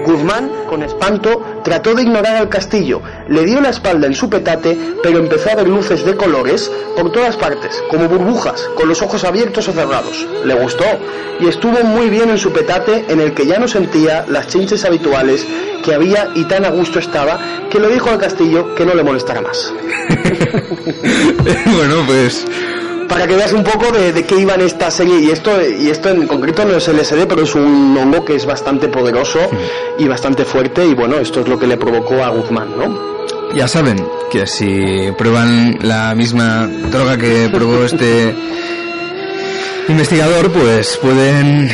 [0.05, 4.77] Guzmán, con espanto, trató de ignorar al castillo, le dio la espalda en su petate,
[5.03, 9.25] pero empezó a ver luces de colores por todas partes, como burbujas, con los ojos
[9.25, 10.27] abiertos o cerrados.
[10.45, 10.85] Le gustó
[11.41, 14.85] y estuvo muy bien en su petate, en el que ya no sentía las chinches
[14.85, 15.47] habituales
[15.85, 17.39] que había y tan a gusto estaba,
[17.71, 19.73] que le dijo al castillo que no le molestara más.
[21.77, 22.47] bueno, pues
[23.11, 25.91] Para que veas un poco de, de qué iba en esta serie, y esto, y
[25.91, 29.41] esto en concreto no es LSD, pero es un hongo que es bastante poderoso
[29.99, 33.11] y bastante fuerte, y bueno, esto es lo que le provocó a Guzmán, ¿no?
[33.55, 38.35] ya saben que si prueban la misma droga que probó este
[39.89, 41.71] investigador, pues pueden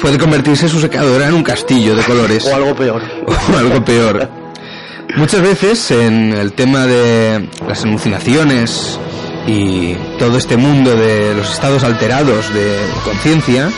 [0.00, 3.02] puede convertirse su secadora en un castillo de colores O algo peor.
[3.26, 4.28] o algo peor.
[5.16, 8.98] Muchas veces en el tema de las alucinaciones
[9.46, 13.70] y todo este mundo de los estados alterados de conciencia,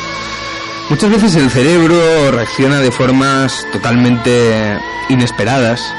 [0.91, 5.93] muchas veces el cerebro reacciona de formas totalmente inesperadas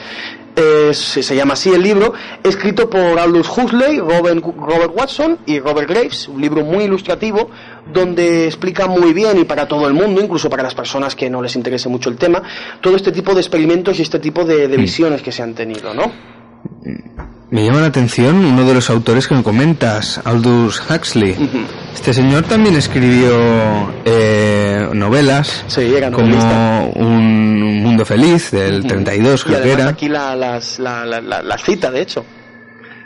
[0.56, 5.88] Es- se llama así el libro, escrito por Aldous Huxley, Robert, Robert Watson y Robert
[5.88, 7.50] Graves, un libro muy ilustrativo
[7.92, 11.42] donde explica muy bien y para todo el mundo, incluso para las personas que no
[11.42, 12.42] les interese mucho el tema,
[12.80, 15.92] todo este tipo de experimentos y este tipo de, de visiones que se han tenido,
[15.92, 16.10] ¿no?
[17.50, 21.36] Me llama la atención uno de los autores que me comentas, Aldous Huxley.
[21.94, 23.30] Este señor también escribió
[24.04, 24.55] eh,
[24.92, 29.88] novelas Sí, como Un Mundo Feliz del 32, Y creo que era.
[29.88, 32.24] aquí la, las, la, la, la- cita, de hecho.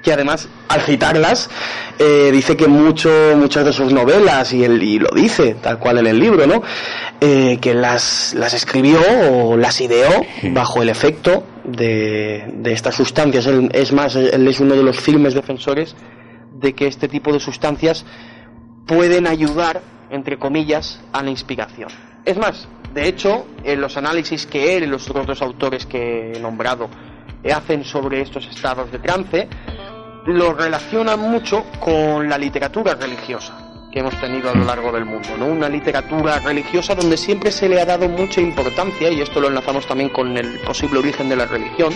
[0.02, 1.50] Que además, al citarlas,
[1.98, 5.98] eh, dice que mucho, muchas de sus novelas, y, él, y lo dice tal cual
[5.98, 6.62] en el libro, ¿no?
[7.20, 8.98] Eh, que las, las escribió
[9.30, 10.08] o las ideó
[10.52, 13.44] bajo el efecto de, de estas sustancias.
[13.46, 15.94] Él- es más, él es uno de los firmes defensores
[16.54, 18.06] de que este tipo de sustancias
[18.86, 21.90] pueden ayudar, entre comillas, a la inspiración.
[22.24, 26.40] Es más, de hecho, en los análisis que él y los otros autores que he
[26.40, 26.88] nombrado
[27.54, 29.48] hacen sobre estos estados de trance,
[30.26, 33.54] lo relacionan mucho con la literatura religiosa.
[33.90, 35.46] que hemos tenido a lo largo del mundo, ¿no?
[35.46, 39.86] Una literatura religiosa donde siempre se le ha dado mucha importancia, y esto lo enlazamos
[39.86, 41.92] también con el posible origen de la religión,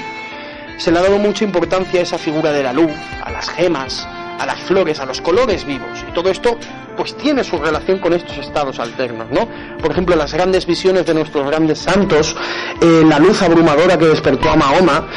[0.77, 2.91] se le ha dado mucha importancia a esa figura de la luz,
[3.23, 4.09] a las gemas,
[4.39, 6.05] a las flores, a los colores vivos.
[6.09, 6.59] Y todo esto
[6.97, 9.49] pues tiene su relación con estos estados alternos, ¿no?
[9.79, 12.37] Por ejemplo, las grandes visiones de nuestros grandes santos,
[12.81, 15.09] eh, la luz abrumadora que despertó a Mahoma,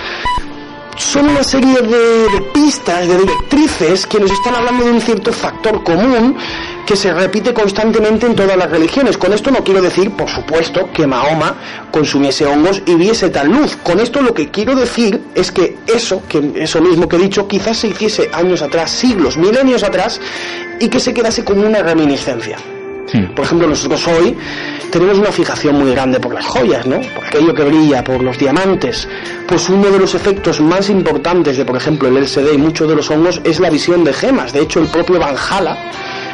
[0.97, 5.32] son una serie de, de pistas, de directrices que nos están hablando de un cierto
[5.32, 6.36] factor común
[6.88, 9.17] que se repite constantemente en todas las religiones.
[9.17, 11.57] Con esto no quiero decir, por supuesto, que Mahoma
[11.91, 13.75] consumiese hongos y viese tal luz.
[13.83, 17.45] Con esto lo que quiero decir es que eso, que eso mismo que he dicho,
[17.45, 20.21] quizás se hiciese años atrás, siglos, milenios atrás,
[20.79, 22.57] y que se quedase como una reminiscencia.
[23.35, 24.38] Por ejemplo, nosotros hoy
[24.91, 26.99] tenemos una fijación muy grande por las joyas, ¿no?
[26.99, 29.07] Por aquello que brilla, por los diamantes.
[29.47, 32.95] Pues uno de los efectos más importantes de, por ejemplo, el LSD y muchos de
[32.95, 34.51] los hongos es la visión de gemas.
[34.51, 35.77] De hecho, el propio Valhalla,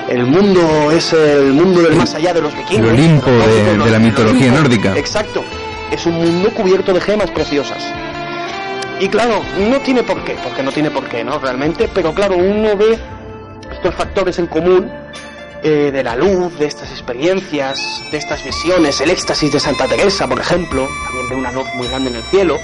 [0.09, 2.87] el mundo es el mundo del más allá de los vikingos.
[2.89, 4.97] El Olimpo de- de la mitología nórdica.
[4.97, 5.43] Exacto.
[5.91, 7.83] Es un mundo cubierto de gemas preciosas.
[8.99, 11.39] Y claro, no tiene por qué, porque no tiene por qué, ¿no?
[11.39, 12.97] Realmente, pero claro, uno ve
[13.71, 14.89] estos factores en común
[15.65, 17.79] eh, de la luz, de estas experiencias,
[18.11, 21.87] de estas visiones, el éxtasis de Santa Teresa, por ejemplo, también ve una luz muy
[21.87, 22.57] grande en el cielo,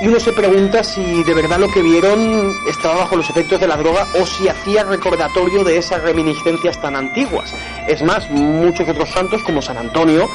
[0.00, 3.66] y uno se pregunta si de verdad lo que vieron estaba bajo los efectos de
[3.66, 7.54] la droga o si hacía recordatorio de esas reminiscencias tan antiguas.
[7.88, 10.28] Es más, muchos otros santos, como San Antonio,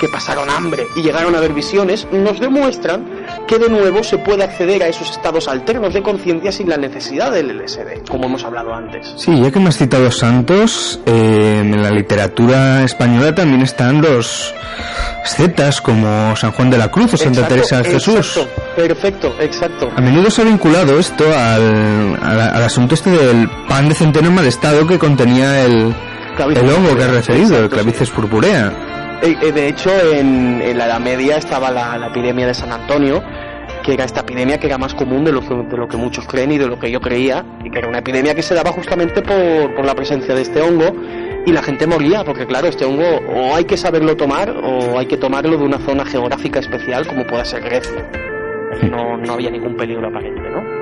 [0.00, 3.06] que pasaron hambre y llegaron a ver visiones, nos demuestran
[3.46, 7.30] que de nuevo se puede acceder a esos estados alternos de conciencia sin la necesidad
[7.30, 9.12] del LSD, como hemos hablado antes.
[9.16, 14.54] Sí, ya que me has citado santos, eh, en la literatura española también están los
[15.22, 18.36] ascetas como San Juan de la Cruz o Santa Exacto, Teresa de Jesús.
[18.36, 19.90] Exacto, perfecto, exacto.
[19.94, 24.28] A menudo se ha vinculado esto al, al, al asunto este del pan de centeno
[24.28, 25.94] en mal estado que contenía el,
[26.38, 27.74] el hongo que has referido, el exacto, sí.
[27.74, 28.99] clavices purpurea.
[29.22, 33.22] Eh, eh, de hecho, en, en la Edad Media estaba la, epidemia de San Antonio,
[33.82, 36.26] que era esta epidemia que era más común de lo, que, de lo que muchos
[36.26, 38.72] creen y de lo que yo creía, y que era una epidemia que se daba
[38.72, 40.94] justamente por, por la presencia de este hongo,
[41.44, 45.04] y la gente moría, porque claro, este hongo o hay que saberlo tomar, o hay
[45.04, 48.10] que tomarlo de una zona geográfica especial, como pueda ser Grecia.
[48.90, 50.80] No, no había ningún peligro aparente, ¿no?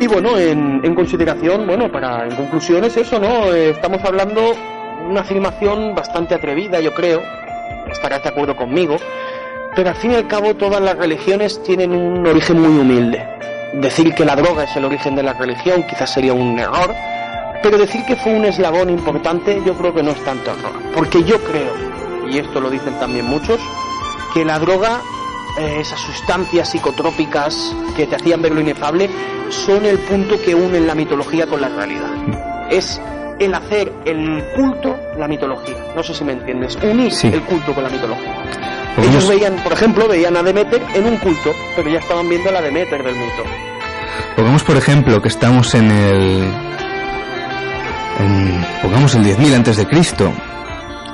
[0.00, 3.52] Y bueno, en, en consideración, bueno, para en conclusión es eso, ¿no?
[3.52, 4.54] Eh, estamos hablando
[5.08, 7.22] una afirmación bastante atrevida, yo creo,
[7.90, 8.96] estarás de acuerdo conmigo,
[9.74, 13.26] pero al fin y al cabo todas las religiones tienen un origen muy humilde.
[13.74, 16.94] Decir que la droga es el origen de la religión quizás sería un error,
[17.62, 21.22] pero decir que fue un eslabón importante yo creo que no es tanto error, porque
[21.24, 21.72] yo creo,
[22.30, 23.60] y esto lo dicen también muchos,
[24.34, 25.00] que la droga,
[25.58, 29.08] eh, esas sustancias psicotrópicas que te hacían ver lo inefable,
[29.48, 32.10] son el punto que une la mitología con la realidad.
[32.70, 33.00] Es
[33.38, 35.74] el hacer el culto la mitología.
[35.94, 36.76] No sé si me entiendes.
[36.82, 37.28] Unir Sí.
[37.28, 38.34] el culto con la mitología.
[39.02, 42.52] Ellos veían, por ejemplo, veían a Demeter en un culto, pero ya estaban viendo a
[42.52, 43.44] la Demeter del mito.
[44.36, 46.52] Pongamos por ejemplo que estamos en el
[48.20, 50.32] en, pongamos el 10.000 antes de Cristo,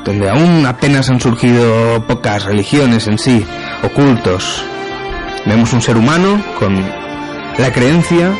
[0.04, 3.44] donde aún apenas han surgido pocas religiones en sí,
[3.82, 4.64] ocultos.
[5.46, 6.74] Vemos un ser humano con
[7.58, 8.32] la creencia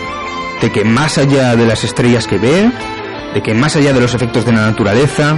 [0.63, 2.71] de que más allá de las estrellas que ve,
[3.35, 5.37] de que más allá de los efectos de la naturaleza,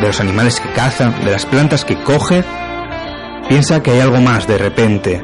[0.00, 2.44] de los animales que caza, de las plantas que coge,
[3.48, 5.22] piensa que hay algo más de repente.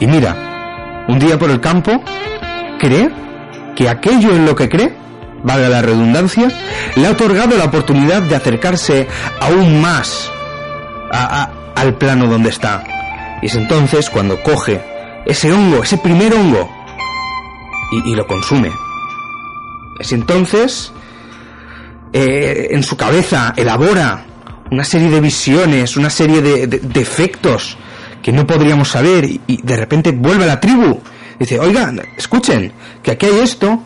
[0.00, 2.02] Y mira, un día por el campo,
[2.80, 3.10] cree
[3.76, 4.96] que aquello en lo que cree,
[5.44, 6.48] valga la redundancia,
[6.96, 9.08] le ha otorgado la oportunidad de acercarse
[9.40, 10.30] aún más
[11.12, 12.84] a- al plano donde está.
[13.42, 14.80] Y es entonces cuando coge
[15.26, 16.70] ese hongo, ese primer hongo,
[17.92, 18.70] y lo consume.
[20.00, 20.92] Es entonces,
[22.12, 24.24] eh, en su cabeza, elabora
[24.70, 27.76] una serie de visiones, una serie de, de- efectos
[28.22, 31.00] que no podríamos saber y, y de repente vuelve a la tribu.
[31.38, 32.72] Dice, oigan, escuchen,
[33.02, 33.82] que aquí hay esto,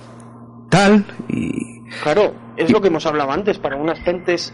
[0.68, 1.80] tal, y...
[2.02, 4.52] Claro, es lo que hemos hablado antes, para unas gentes,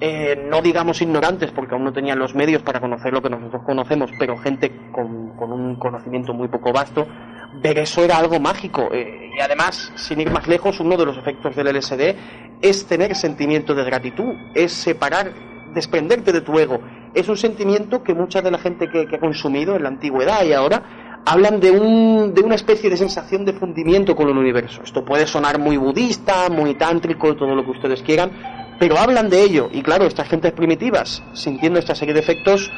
[0.00, 3.62] eh, no digamos ignorantes, porque aún no tenían los medios para conocer lo que nosotros
[3.64, 7.06] conocemos, pero gente con, con un conocimiento muy poco vasto,
[7.54, 8.88] ver eso era algo mágico.
[8.92, 12.14] eh, y además, sin ir más lejos, uno de los efectos del LSD
[12.60, 15.32] es tener sentimiento de gratitud, es separar,
[15.74, 16.80] desprenderte de tu ego.
[17.14, 20.44] Es un sentimiento que mucha de la gente que, que ha consumido en la antigüedad
[20.44, 24.82] y ahora hablan de, un, de una especie de sensación de fundimiento con el universo.
[24.84, 28.30] Esto puede sonar muy budista, muy tántrico, todo lo que ustedes quieran,
[28.78, 29.68] pero hablan de ello.
[29.72, 32.70] Y claro, estas gentes primitivas, sintiendo esta serie de efectos,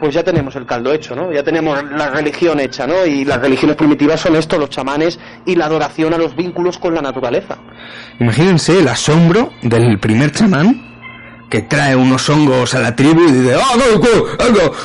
[0.00, 1.32] pues ya tenemos el caldo hecho, ¿no?
[1.32, 3.04] Ya tenemos la religión hecha, ¿no?
[3.04, 6.94] Y las religiones primitivas son esto, los chamanes y la adoración a los vínculos con
[6.94, 7.56] la naturaleza.
[8.20, 10.86] Imagínense el asombro del primer chamán
[11.50, 13.98] que trae unos hongos a la tribu y dice ¡Ah, no,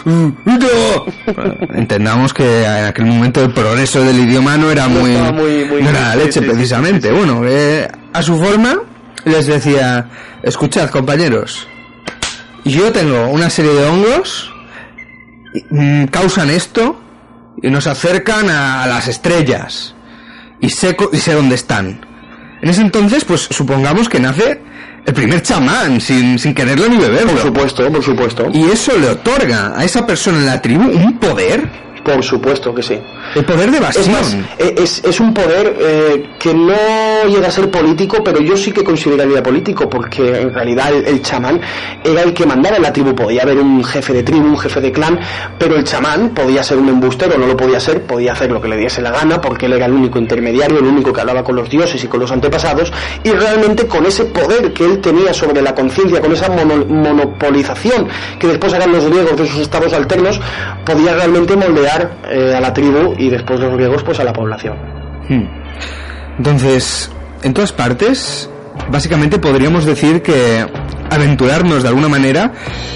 [0.05, 1.33] no, no, no".
[1.33, 5.65] Bueno, Entendamos que en aquel momento el progreso del idioma no era muy, estaba muy-
[5.65, 7.09] muy- no era la leche sí, precisamente.
[7.09, 7.19] sí, sí.
[7.19, 8.77] Bueno, eh, a su forma
[9.25, 10.07] les decía
[10.41, 11.67] escuchad compañeros,
[12.63, 14.52] yo tengo una serie de hongos mm,
[16.11, 16.99] causan esto
[17.61, 19.95] y nos acercan a, a las estrellas
[20.59, 22.05] y sé, y sé dónde están.
[22.61, 24.61] En ese entonces, pues supongamos que nace
[25.05, 27.33] el primer chamán sin, sin quererlo ni beberlo.
[27.33, 28.47] Por supuesto, por supuesto.
[28.53, 31.69] Y eso le otorga a esa persona en la tribu un poder,
[32.03, 32.99] Por supuesto que sí.
[33.35, 34.11] el poder de Es evasión.
[34.11, 36.73] más, eh, es, es un poder eh, que no
[37.29, 41.21] llega a ser político, pero yo sí que consideraría político, porque en realidad el, el
[41.21, 41.61] chamán
[42.03, 43.15] era el que mandaba en la tribu.
[43.15, 45.17] Podía haber un jefe de tribu, un jefe de clan,
[45.57, 48.67] pero el chamán podía ser un embustero, no lo podía ser, podía hacer lo que
[48.67, 51.55] le diese la gana, porque él era el único intermediario, el único que hablaba con
[51.55, 52.91] los dioses y con los antepasados,
[53.23, 58.07] y realmente con ese poder que él tenía sobre la conciencia, con esa mono- monopolización
[58.39, 60.39] que después harán los griegos de sus estados alternos,
[60.85, 61.92] podía realmente moldear
[62.29, 64.75] eh, a la tribu y después los griegos pues a la población.
[65.29, 65.47] Hmm.
[66.37, 67.11] Entonces,
[67.43, 68.49] en todas partes,
[68.89, 70.65] básicamente podríamos decir que
[71.09, 72.51] aventurarnos de alguna manera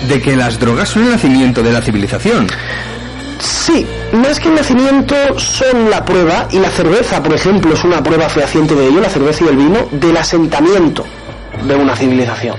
[0.08, 2.48] de que las drogas son el nacimiento de la civilización.
[3.39, 8.02] Sí, más que el nacimiento son la prueba, y la cerveza, por ejemplo, es una
[8.02, 11.06] prueba fehaciente de ello, la cerveza y el vino, del asentamiento
[11.68, 12.56] de una civilización.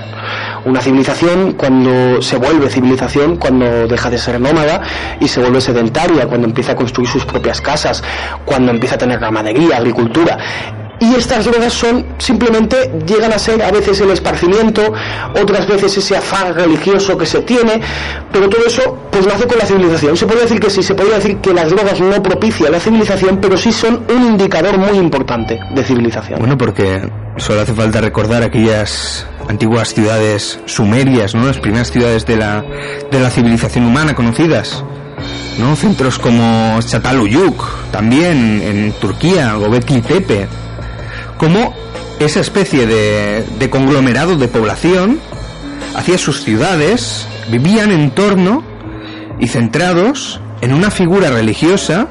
[0.68, 4.82] Una civilización cuando se vuelve civilización, cuando deja de ser nómada
[5.18, 8.04] y se vuelve sedentaria, cuando empieza a construir sus propias casas,
[8.44, 10.36] cuando empieza a tener ganadería, agricultura.
[11.00, 14.92] Y estas drogas son simplemente llegan a ser a veces el esparcimiento,
[15.40, 17.80] otras veces ese afán religioso que se tiene,
[18.30, 20.18] pero todo eso pues nace con la civilización.
[20.18, 23.38] Se puede decir que sí, se podría decir que las drogas no propician la civilización,
[23.40, 26.40] pero sí son un indicador muy importante de civilización.
[26.40, 27.08] Bueno, porque
[27.38, 31.46] solo hace falta recordar aquellas antiguas ciudades sumerias, ¿no?
[31.46, 32.62] Las primeras ciudades de la,
[33.11, 34.84] de la civilización humana conocidas.
[35.59, 35.74] ¿No?
[35.74, 40.46] Centros como Çatalhöyük, también en Turquía, Gobekli Tepe.
[41.36, 41.74] Como
[42.20, 45.18] esa especie de, de conglomerado de población
[45.96, 48.62] hacía sus ciudades, vivían en torno
[49.40, 52.07] y centrados en una figura religiosa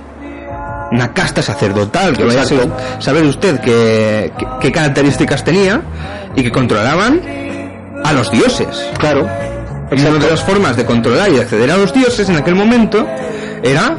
[0.92, 5.82] una casta sacerdotal, que vaya a saber usted qué, qué- qué características tenía
[6.38, 7.20] y que controlaban
[8.06, 8.70] a los dioses.
[9.00, 9.28] Claro.
[9.92, 13.06] Y una de las formas de controlar y acceder a los dioses en aquel momento
[13.64, 13.98] era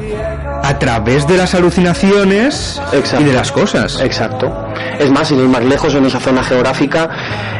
[0.62, 3.20] a través de las alucinaciones Exacto.
[3.24, 4.00] y de las cosas.
[4.00, 4.52] Exacto.
[4.98, 7.08] Es más, sin ir más lejos, en esa zona geográfica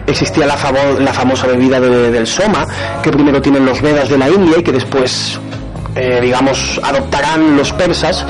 [0.06, 2.66] existía la, famo- la famosa bebida de- del Soma,
[3.02, 5.38] que primero tienen los Vedas de la India y que después,
[5.96, 8.24] eh, digamos, adoptarán los persas.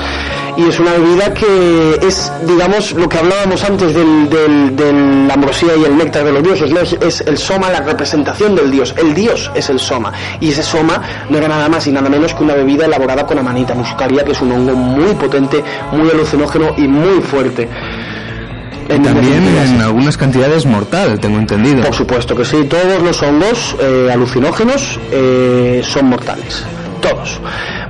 [0.59, 5.69] Y es una bebida que es, digamos, lo que hablábamos antes del, del- la ambrosía
[5.79, 6.69] y el néctar de los dioses.
[6.71, 6.81] ¿no?
[6.81, 8.93] Es, es el Soma la representación del dios.
[8.97, 10.11] El dios es el Soma.
[10.41, 13.39] Y ese Soma no era nada más y nada menos que una bebida elaborada con
[13.39, 17.69] amanita muscaria, que es un hongo muy potente, muy alucinógeno y muy fuerte.
[18.89, 19.43] En también
[19.75, 21.83] en algunas cantidades mortal, tengo entendido.
[21.83, 26.65] Por supuesto que sí, todos los hongos eh, alucinógenos eh, son mortales.
[27.01, 27.39] Todos.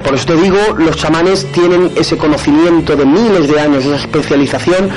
[0.04, 4.90] Por eso te digo, los chamanes tienen ese conocimiento de miles de años, esa especialización,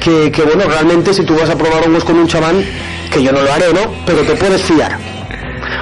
[0.00, 2.64] que, que, bueno, realmente si tú vas a probar hongos con un chamán,
[3.10, 3.92] que yo no lo haré, ¿no?
[4.06, 4.98] Pero te puedes fiar.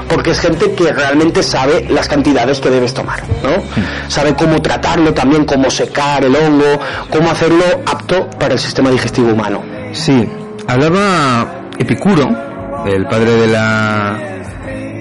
[0.09, 3.62] Porque es gente que realmente sabe las cantidades que debes tomar, ¿no?
[4.09, 9.32] Sabe cómo tratarlo también, cómo secar el hongo, cómo hacerlo apto para el sistema digestivo
[9.32, 9.62] humano.
[9.92, 10.28] Sí,
[10.66, 12.28] hablaba Epicuro,
[12.86, 14.18] el padre de la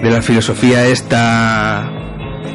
[0.02, 1.90] de la filosofía esta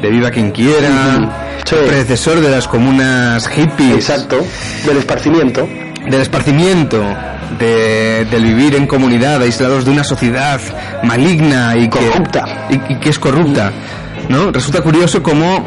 [0.02, 1.30] de viva quien quiera, Ujú,
[1.64, 1.74] sí.
[1.76, 4.38] el predecesor de las comunas hippies, Exacto,
[4.86, 5.68] del esparcimiento.
[6.06, 7.02] del esparcimiento,
[7.58, 10.60] de, del vivir en comunidad, aislados de una sociedad
[11.02, 12.66] maligna y que, Corrupta.
[12.70, 13.72] y, y que es corrupta,
[14.28, 14.50] ¿no?
[14.52, 15.64] Resulta curioso cómo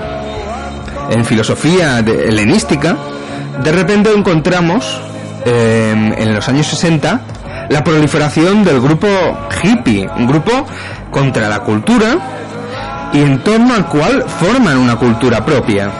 [1.09, 2.95] en filosofía de- helenística
[3.63, 5.01] de repente encontramos
[5.45, 7.21] eh, en los años 60
[7.69, 9.07] la proliferación del grupo
[9.63, 10.65] hippie, un grupo
[11.11, 12.17] contra la cultura
[13.13, 15.91] y en torno al cual forman una cultura propia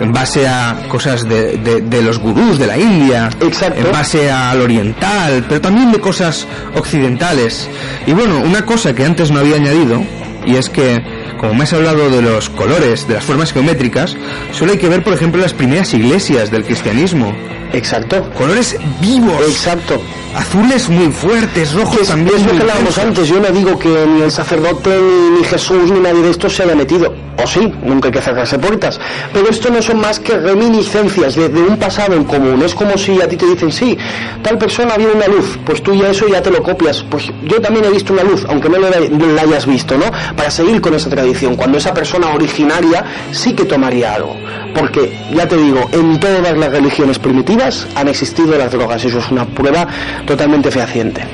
[0.00, 3.80] en base a cosas de, de- de los gurús de la India, Exacto.
[3.84, 6.46] en base al oriental, pero también de cosas
[6.76, 7.68] occidentales.
[8.06, 10.00] Y bueno, una cosa que antes no había añadido,
[10.48, 11.02] y es que,
[11.38, 14.16] como me has hablado de los colores, de las formas geométricas,
[14.52, 17.34] solo hay que ver, por ejemplo, las primeras iglesias del cristianismo.
[17.72, 18.30] Exacto.
[18.32, 19.42] Colores vivos.
[19.46, 20.00] Exacto.
[20.34, 23.88] azules muy fuertes, rojos Es, también es lo que hablábamos antes, yo no digo que
[23.88, 27.12] ni el sacerdote, ni, ni Jesús, ni nadie de estos se haya metido.
[27.42, 28.98] O sí, nunca hay que cerrarse puertas.
[29.32, 32.62] Pero esto no son más que reminiscencias de, de un pasado en común.
[32.62, 33.96] Es como si a ti te dicen, sí,
[34.42, 37.04] tal persona vio una luz, pues tú ya eso ya te lo copias.
[37.08, 40.06] Pues yo también he visto una luz, aunque no la, la hayas visto, ¿no?
[40.38, 41.56] Para seguir con esa tradición.
[41.56, 44.36] Cuando esa persona originaria sí que tomaría algo.
[44.72, 49.04] Porque, ya te digo, en todas las religiones primitivas han existido las drogas.
[49.04, 49.88] Eso es una prueba
[50.26, 51.24] totalmente fehaciente.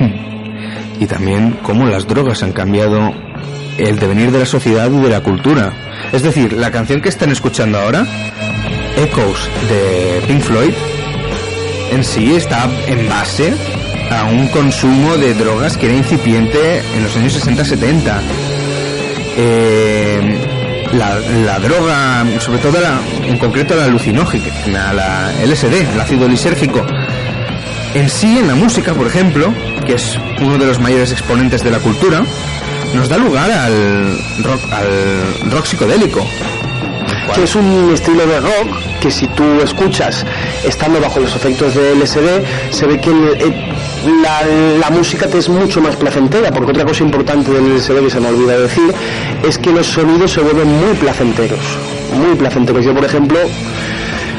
[0.99, 3.13] Y también cómo las drogas han cambiado
[3.77, 5.75] el devenir de la sociedad y de la cultura.
[6.11, 8.07] Es decir, la canción que están escuchando ahora,
[8.97, 10.73] Echoes de Pink Floyd,
[11.93, 13.53] en sí está en base
[14.11, 18.54] a un consumo de drogas que era incipiente en los años 60-70.
[19.37, 20.39] Eh,
[20.93, 26.87] la, droga, sobre todo la, en concreto la alucinógena, la LSD, el ácido lisérgico,
[27.95, 29.53] en sí, en la música, por ejemplo,
[29.87, 32.25] que es uno de los mayores exponentes de la cultura,
[32.93, 36.27] nos da lugar al rock, al rock psicodélico.
[37.35, 40.25] que es un estilo de rock que si tú escuchas
[40.65, 43.53] estando bajo los efectos de LSD se ve que eh,
[44.07, 44.43] la,
[44.79, 48.21] la música te es mucho más placentera porque otra cosa importante del LSD que se
[48.21, 48.95] me olvida decir
[49.47, 51.61] es que los sonidos se vuelven muy placenteros
[52.15, 53.39] muy placenteros yo por ejemplo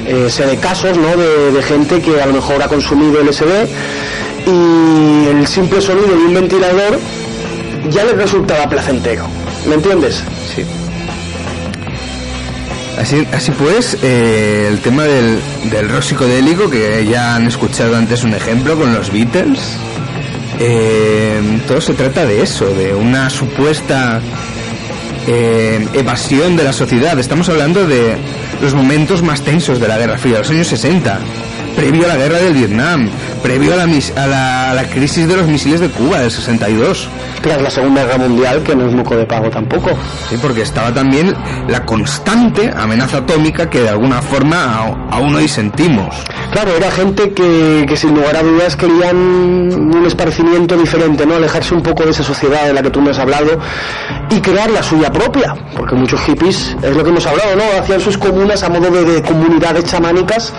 [0.06, 1.18] eh, sé de casos ¿no?
[1.18, 3.68] de, de gente que a lo mejor ha consumido LSD
[4.48, 7.00] y el simple sonido de un ventilador
[7.90, 9.26] ya les resultaba placentero
[9.68, 10.24] ¿me entiendes?
[12.96, 13.02] Sí.
[13.02, 15.40] Así, así pues, eh, el tema del,
[15.72, 19.60] del rock psicodélico, que ya han escuchado antes un ejemplo con los Beatles,
[20.60, 24.22] eh, todo se trata de eso, de una supuesta
[25.28, 27.18] eh, evasión de la sociedad.
[27.20, 28.16] Estamos hablando de
[28.62, 31.20] los momentos más tensos de la Guerra Fría, los años 60,
[31.76, 33.10] previo a la guerra del Vietnam,
[33.44, 36.32] previo a la, mis- a la, a la crisis de los misiles de Cuba del
[36.32, 37.10] 62.
[37.42, 39.92] Tras la Segunda Guerra Mundial que no es moco de pago tampoco
[40.30, 41.34] Sí, porque estaba también
[41.68, 46.16] la constante amenaza atómica que de alguna forma aún hoy sentimos.
[46.52, 51.36] Claro, era gente que, que sin lugar a dudas querían un esparcimiento diferente, ¿no?
[51.36, 53.60] Alejarse un poco de esa sociedad de la que tú me has hablado
[54.30, 57.64] y crear la suya propia, porque muchos hippies, es lo que hemos hablado, ¿no?
[57.82, 60.54] Hacían sus comunas a modo de, de comunidades chamánicas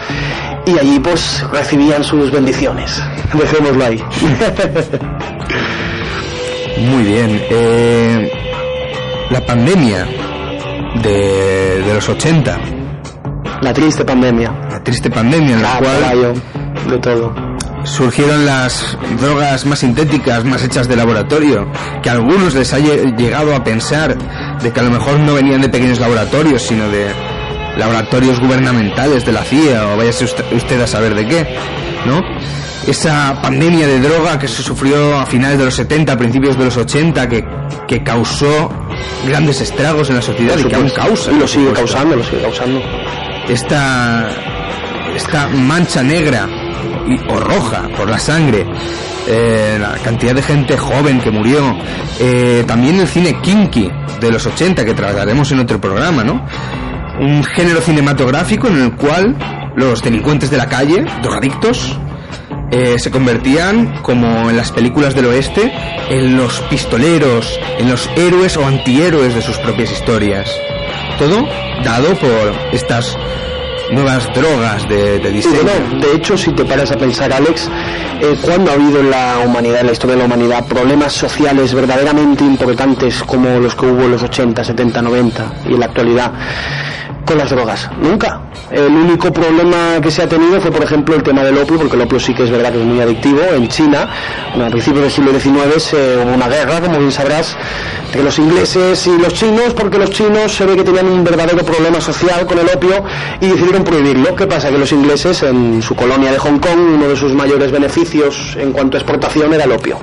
[0.66, 3.02] y allí pues recibían sus bendiciones.
[3.32, 4.02] Dejémoslo ahí.
[6.78, 7.40] Muy bien.
[7.50, 8.30] eh,
[9.30, 10.06] la pandemia
[11.02, 12.58] de, de los 80,
[13.62, 14.52] la triste pandemia.
[14.70, 16.34] la triste pandemia en la cual
[16.88, 17.34] de todo.
[17.84, 21.66] surgieron las drogas más sintéticas, más hechas de laboratorio,
[22.02, 24.16] que a algunos les ha lle- llegado a pensar
[24.62, 27.08] de que a lo mejor no venían de pequeños laboratorios, sino de
[27.78, 31.56] laboratorios gubernamentales de la CIA o usted, usted a saber de qué,
[32.06, 32.20] ¿no?
[32.86, 36.76] Esa pandemia de droga que se sufrió a finales de los 70, principios de los
[36.76, 37.44] 80, que,
[37.88, 38.70] que causó
[39.26, 41.32] grandes estragos en la sociedad y que aún causa.
[41.32, 42.80] Y lo sigue causando, lo sigue causando.
[43.48, 44.28] esta
[45.16, 46.46] esta mancha negra
[47.08, 48.66] y- o roja por la sangre
[49.26, 51.74] eh, la cantidad de gente joven que murió
[52.20, 53.90] eh, también el cine kinky
[54.20, 56.44] de los 80 que trataremos en otro programa no
[57.20, 59.34] un género cinematográfico en el cual
[59.76, 61.98] los delincuentes de la calle drogadictos
[62.70, 65.72] eh, se convertían, como en las películas del oeste,
[66.10, 70.50] en los pistoleros, en los héroes o antihéroes de sus propias historias.
[71.18, 71.46] Todo
[71.84, 73.16] dado por estas
[73.92, 75.62] nuevas drogas de, de diseño.
[75.62, 77.70] bueno, de hecho, si te paras a pensar, Alex,
[78.20, 81.72] eh, ¿cuándo ha habido en la humanidad, en la historia de la humanidad, problemas sociales
[81.72, 86.32] verdaderamente importantes como los que hubo en los 80, 70, 90 y en la actualidad
[87.26, 87.90] con las drogas?
[88.00, 88.40] Nunca.
[88.70, 91.96] El único problema que se ha tenido fue, por ejemplo, el tema del opio, porque
[91.96, 93.40] el opio sí que es verdad que es muy adictivo.
[93.54, 94.08] En China,
[94.50, 97.56] bueno, a principios del siglo XIX, se- hubo una guerra, como bien sabrás,
[98.06, 101.64] entre los ingleses y los chinos, porque los chinos se ve que tenían un verdadero
[101.64, 103.04] problema social con el opio
[103.40, 104.34] y decidieron prohibirlo.
[104.34, 104.70] ¿Qué pasa?
[104.70, 108.72] Que los ingleses, en su colonia de Hong Kong, uno de sus mayores beneficios en
[108.72, 109.98] cuanto a exportación era el opio.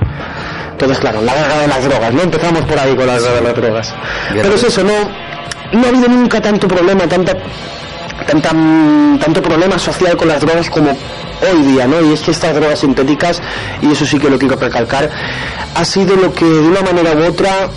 [0.72, 2.22] Entonces, claro, la guerra de las drogas, ¿no?
[2.24, 3.96] Empezamos por ahí con la guerra de las drogas.
[4.34, 4.92] Pero es eso, no,
[5.74, 7.34] no ha habido nunca tanto problema, tanta,
[8.26, 12.02] tanto problema social con las drogas como hoy día, ¿no?
[12.02, 13.42] Y es que estas drogas sintéticas,
[13.82, 15.10] y eso sí que lo quiero recalcar,
[15.76, 17.70] ha sido lo que de una manera u otra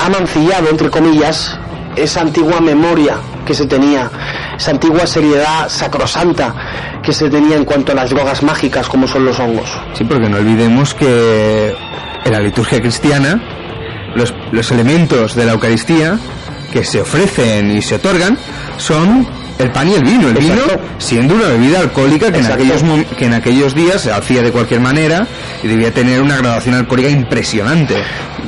[0.00, 1.58] ha mancillado, entre comillas,
[1.96, 3.16] esa antigua memoria
[3.46, 4.10] que se tenía,
[4.56, 6.54] esa antigua seriedad sacrosanta
[7.02, 9.70] que se tenía en cuanto a las drogas mágicas como son los hongos.
[9.92, 11.76] Sí, porque no olvidemos que
[12.24, 13.40] en la liturgia cristiana
[14.16, 16.18] los, los elementos de la Eucaristía
[16.74, 18.36] que se ofrecen y se otorgan
[18.78, 19.24] son
[19.60, 20.28] el pan y el vino.
[20.28, 20.62] El vino
[20.98, 22.82] siendo una bebida alcohólica que en, aquellos,
[23.16, 25.24] que en aquellos días se hacía de cualquier manera
[25.62, 27.94] y debía tener una graduación alcohólica impresionante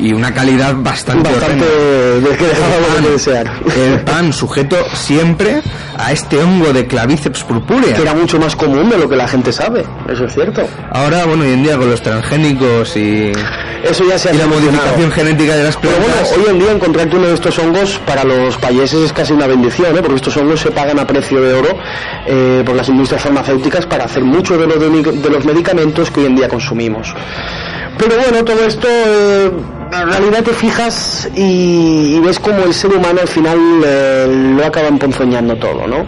[0.00, 3.52] y una calidad bastante, Bastante de que dejaba El pan- desear.
[3.76, 5.62] El pan sujeto siempre
[5.98, 7.94] a este hongo de clavíceps purpúrea.
[7.94, 10.66] Que era mucho más común de lo que la gente sabe, eso es cierto.
[10.92, 13.32] Ahora, bueno, hoy en día con los transgénicos y,
[13.82, 16.28] Eso ya se ha y la modificación genética de las Pero plantas...
[16.30, 19.46] bueno, hoy en día encontrarte uno de estos hongos para los payeses es casi una
[19.46, 20.00] bendición, ¿eh?
[20.00, 21.70] porque estos hongos se pagan a precio de oro
[22.26, 24.78] eh, por las industrias farmacéuticas para hacer muchos de los,
[25.22, 27.14] de los medicamentos que hoy en día consumimos.
[27.98, 29.50] Pero bueno, todo esto, eh,
[29.92, 34.64] en realidad te fijas y, y ves como el ser humano al final eh, lo
[34.66, 36.04] acaba emponzoñando todo, ¿no?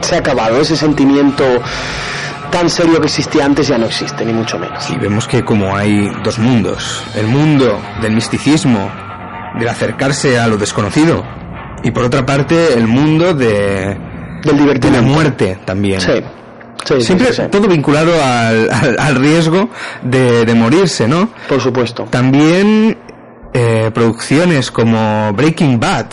[0.00, 1.44] Se ha acabado, ese sentimiento
[2.50, 4.88] tan serio que existía antes ya no existe, ni mucho menos.
[4.90, 8.90] Y vemos que como hay dos mundos, el mundo del misticismo,
[9.58, 11.24] del acercarse a lo desconocido,
[11.82, 13.96] y por otra parte el mundo de,
[14.42, 16.00] Del de la muerte también.
[16.00, 16.22] Sí.
[16.84, 17.48] Sí, Siempre sí, sí.
[17.50, 19.68] todo vinculado al, al- al riesgo
[20.02, 21.28] de, de morirse, ¿no?
[21.48, 22.04] Por supuesto.
[22.10, 22.96] También
[23.52, 26.06] eh, producciones como Breaking Bad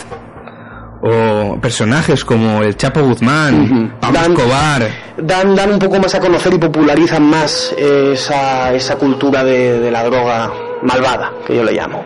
[1.01, 3.99] o personajes como el Chapo Guzmán, Ujú.
[3.99, 8.95] Pablo Dan- Escobar, Dan, dan un poco más a conocer y popularizan más esa, esa
[8.95, 10.51] cultura de, de la droga
[10.81, 12.03] malvada, que yo le llamo.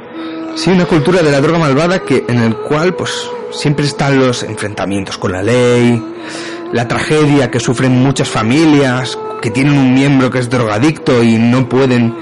[0.55, 4.43] Sí, una cultura de la droga malvada que en el cual pues siempre están los
[4.43, 6.03] enfrentamientos con la ley,
[6.73, 11.67] la tragedia que sufren muchas familias que tienen un miembro que es drogadicto y no
[11.69, 12.13] pueden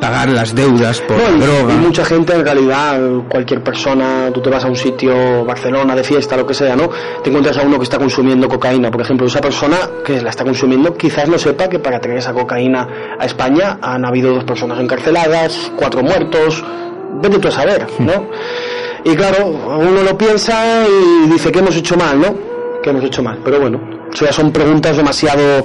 [0.00, 1.72] pagar las deudas por No, la droga.
[1.74, 3.00] y mucha gente en realidad,
[3.30, 6.90] cualquier persona, tú te vas a un sitio, Barcelona, de fiesta, lo que sea, ¿no?
[7.22, 10.44] Te encuentras a uno que está consumiendo cocaína, por ejemplo, esa persona que la está
[10.44, 14.78] consumiendo quizás no sepa que para traer esa cocaína a España han habido dos personas
[14.80, 16.62] encarceladas, cuatro muertos,
[17.22, 18.26] vete tú a saber, ¿no?
[19.04, 22.53] Y claro, uno lo piensa y dice que hemos hecho mal, ¿no?
[22.84, 23.80] Que hemos hecho mal, pero bueno,
[24.12, 25.64] ya son preguntas demasiado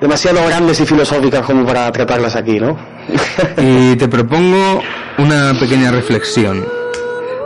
[0.00, 2.76] demasiado grandes y filosóficas como para tratarlas aquí, ¿no?
[3.58, 4.82] Y te propongo
[5.18, 6.64] una pequeña reflexión.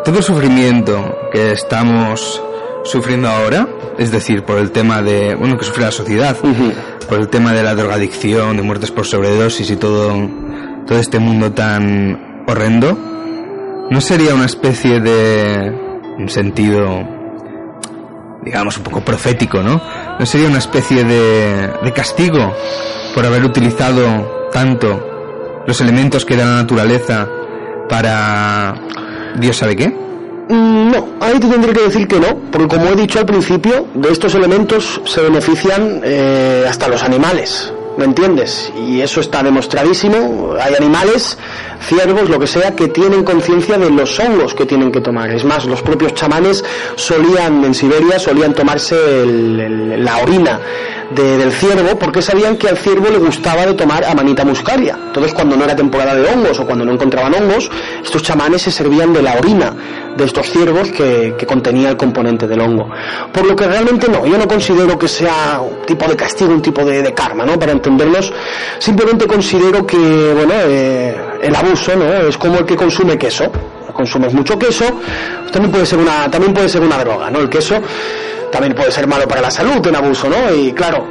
[0.02, 2.42] Todo el sufrimiento que estamos
[2.84, 3.68] sufriendo ahora,
[3.98, 6.72] es decir, por el tema de, bueno, que sufre la sociedad, Ujú.
[7.06, 10.14] por el tema de la drogadicción, de muertes por sobredosis y todo,
[10.86, 12.96] todo este mundo tan horrendo,
[13.90, 15.70] ¿no sería una especie de
[16.18, 17.06] un sentido,
[18.46, 19.82] digamos, un poco profético, ¿no?
[20.20, 22.54] ¿No sería una especie de, castigo
[23.12, 27.28] por haber utilizado tanto los elementos que da la naturaleza
[27.88, 28.74] para
[29.36, 29.88] Dios sabe qué?
[29.88, 33.88] Mm, No, ahí te tendré que decir que no, porque como he dicho al principio,
[33.94, 38.72] de estos elementos se benefician eh, hasta los animales, ¿me entiendes?
[38.76, 40.54] Y eso está demostradísimo.
[40.60, 41.36] Hay animales,
[41.80, 45.30] ciervos, lo que sea, que tienen conciencia de los hongos que tienen que tomar.
[45.30, 46.64] Es más, los propios chamanes
[46.96, 50.60] solían, en Siberia, solían tomarse el- la orina
[51.14, 54.98] de- del ciervo porque sabían que al ciervo le gustaba de tomar amanita muscaria.
[55.06, 57.70] Entonces, cuando no era temporada de hongos o cuando no encontraban hongos,
[58.04, 59.72] estos chamanes se servían de la orina
[60.16, 62.88] de estos ciervos que, que contenía el componente del hongo.
[63.32, 66.62] Por lo que realmente no, yo no considero que sea un tipo de castigo, un
[66.62, 67.58] tipo de, karma, ¿no?
[67.58, 68.32] Para entendernos,
[68.78, 69.96] simplemente considero que,
[70.34, 72.12] bueno, eh, el abuso, ¿no?
[72.28, 73.50] Es como el que consume queso.
[73.92, 74.84] Consumes mucho queso,
[75.50, 77.38] también puede ser una, también puede ser una droga, ¿no?
[77.38, 77.76] El queso
[78.50, 80.54] también puede ser malo para la salud en abuso, ¿no?
[80.54, 81.06] Y claro,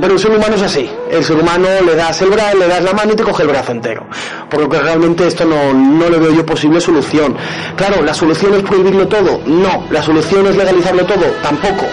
[0.00, 0.90] pero el ser humano es así.
[1.10, 3.48] El ser humano le das el brazo, le das la mano y te coge el
[3.48, 4.06] brazo entero.
[4.48, 7.36] Por lo que realmente esto no, no le veo yo posible solución.
[7.76, 9.40] Claro, ¿la solución es prohibirlo todo?
[9.46, 9.84] No.
[9.90, 11.24] ¿La solución es legalizarlo todo?
[11.42, 11.86] Tampoco.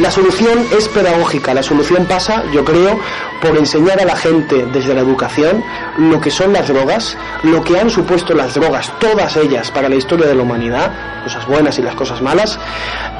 [0.00, 2.98] La solución es pedagógica, la solución pasa, yo creo,
[3.40, 5.62] por enseñar a la gente desde la educación
[5.98, 9.94] lo que son las drogas, lo que han supuesto las drogas, todas ellas, para la
[9.94, 10.90] historia de la humanidad,
[11.22, 12.58] cosas buenas y las cosas malas,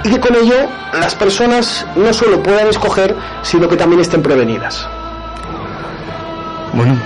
[0.02, 4.88] y que con ello las personas no solo puedan escoger, sino que también estén prevenidas.
[6.72, 6.98] Bueno,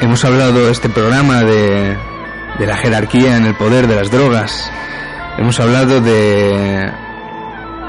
[0.00, 1.98] hemos hablado este programa de,
[2.58, 4.70] de la jerarquía en el poder de las drogas.
[5.36, 6.90] Hemos hablado de,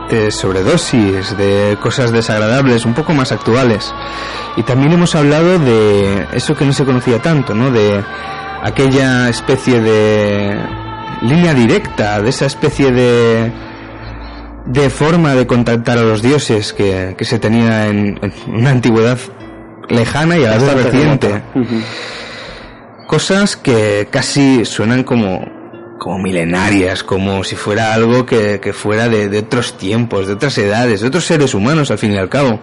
[0.10, 3.94] de sobredosis, de cosas desagradables, un poco más actuales.
[4.58, 7.72] Y también hemos hablado de eso que no se conocía tanto, ¿no?
[7.72, 8.04] De
[8.64, 10.58] aquella especie de
[11.22, 13.52] línea directa, de esa especie de
[14.66, 19.18] de forma de contactar a los dioses que, que se tenía en, en una antigüedad
[19.90, 21.44] lejana y a la vez reciente.
[23.08, 25.46] Cosas que casi suenan como,
[26.04, 30.58] como milenarias, como si fuera algo que, que fuera de, de otros tiempos, de otras
[30.58, 32.60] edades, de otros seres humanos al fin y al cabo.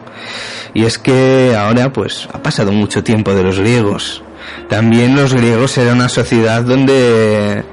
[0.74, 4.22] Y es que ahora pues ha pasado mucho tiempo de los griegos.
[4.68, 7.64] También los griegos eran una sociedad donde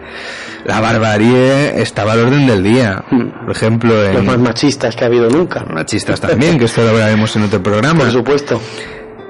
[0.63, 3.03] la barbarie estaba al orden del día.
[3.09, 4.13] Por ejemplo, Mm.
[4.13, 5.65] Los más en machistas que ha habido nunca.
[5.65, 7.99] machistas también, que esto lo hablaremos en otro programa.
[8.05, 8.61] Por supuesto.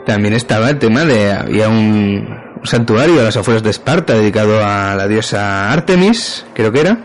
[0.05, 4.63] También estaba el tema de había un, un santuario a las afueras de Esparta dedicado
[4.63, 6.99] a la diosa Artemis, creo que era,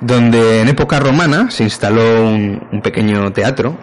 [0.00, 3.76] donde en época romana se instaló un, un pequeño teatro,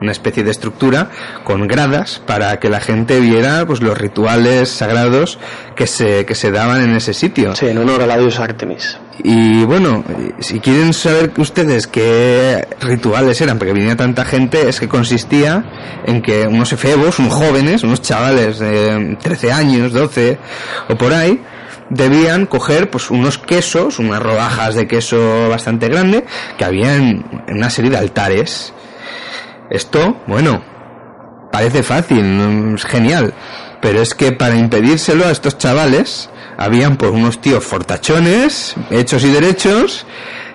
[0.00, 1.10] una especie de estructura
[1.44, 5.38] con gradas para que la gente viera pues los rituales sagrados
[5.74, 7.54] que se que se daban en ese sitio.
[7.56, 8.98] Sí, en honor a la diosa Artemis.
[9.24, 10.04] Y bueno,
[10.40, 15.64] si quieren saber ustedes qué rituales eran, porque venía tanta gente, es que consistía
[16.04, 20.38] en que unos efebos, unos jóvenes, unos chavales de 13 años, 12
[20.90, 21.40] o por ahí,
[21.88, 26.24] debían coger pues unos quesos, unas rodajas de queso bastante grande,
[26.58, 28.74] que había en, en una serie de altares.
[29.70, 30.62] Esto, bueno,
[31.50, 33.34] parece fácil, es genial,
[33.80, 39.30] pero es que para impedírselo a estos chavales habían pues unos tíos fortachones, hechos y
[39.30, 40.06] derechos,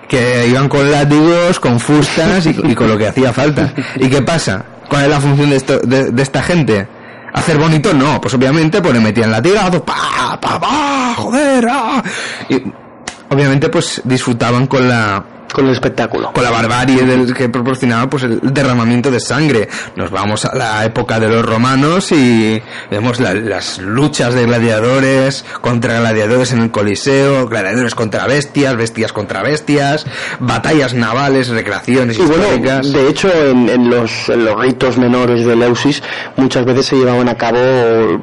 [0.08, 3.72] que iban con látigos, con fustas y, con lo que hacía falta.
[3.96, 4.64] ¿Y qué pasa?
[4.88, 6.86] ¿Cuál es la función de, de esta gente?
[7.32, 7.94] ¿Hacer bonito?
[7.94, 12.02] No, pues obviamente pues le metían latigazos, pa, pa, pa, joder, ah.
[12.48, 12.62] Y
[13.30, 16.32] obviamente pues disfrutaban con la Con el espectáculo.
[16.32, 19.68] con la barbarie del, que proporcionaba pues el derramamiento de sangre.
[19.96, 22.60] Nos vamos a la época de los romanos y
[22.90, 29.12] vemos la- las luchas de gladiadores contra gladiadores en el Coliseo, gladiadores contra bestias, bestias
[29.12, 30.06] contra bestias,
[30.40, 32.92] batallas navales, recreaciones Y bueno, históricas.
[32.92, 36.02] de hecho, en, en los, en los ritos menores de Eleusis,
[36.36, 37.58] muchas veces se llevaban a cabo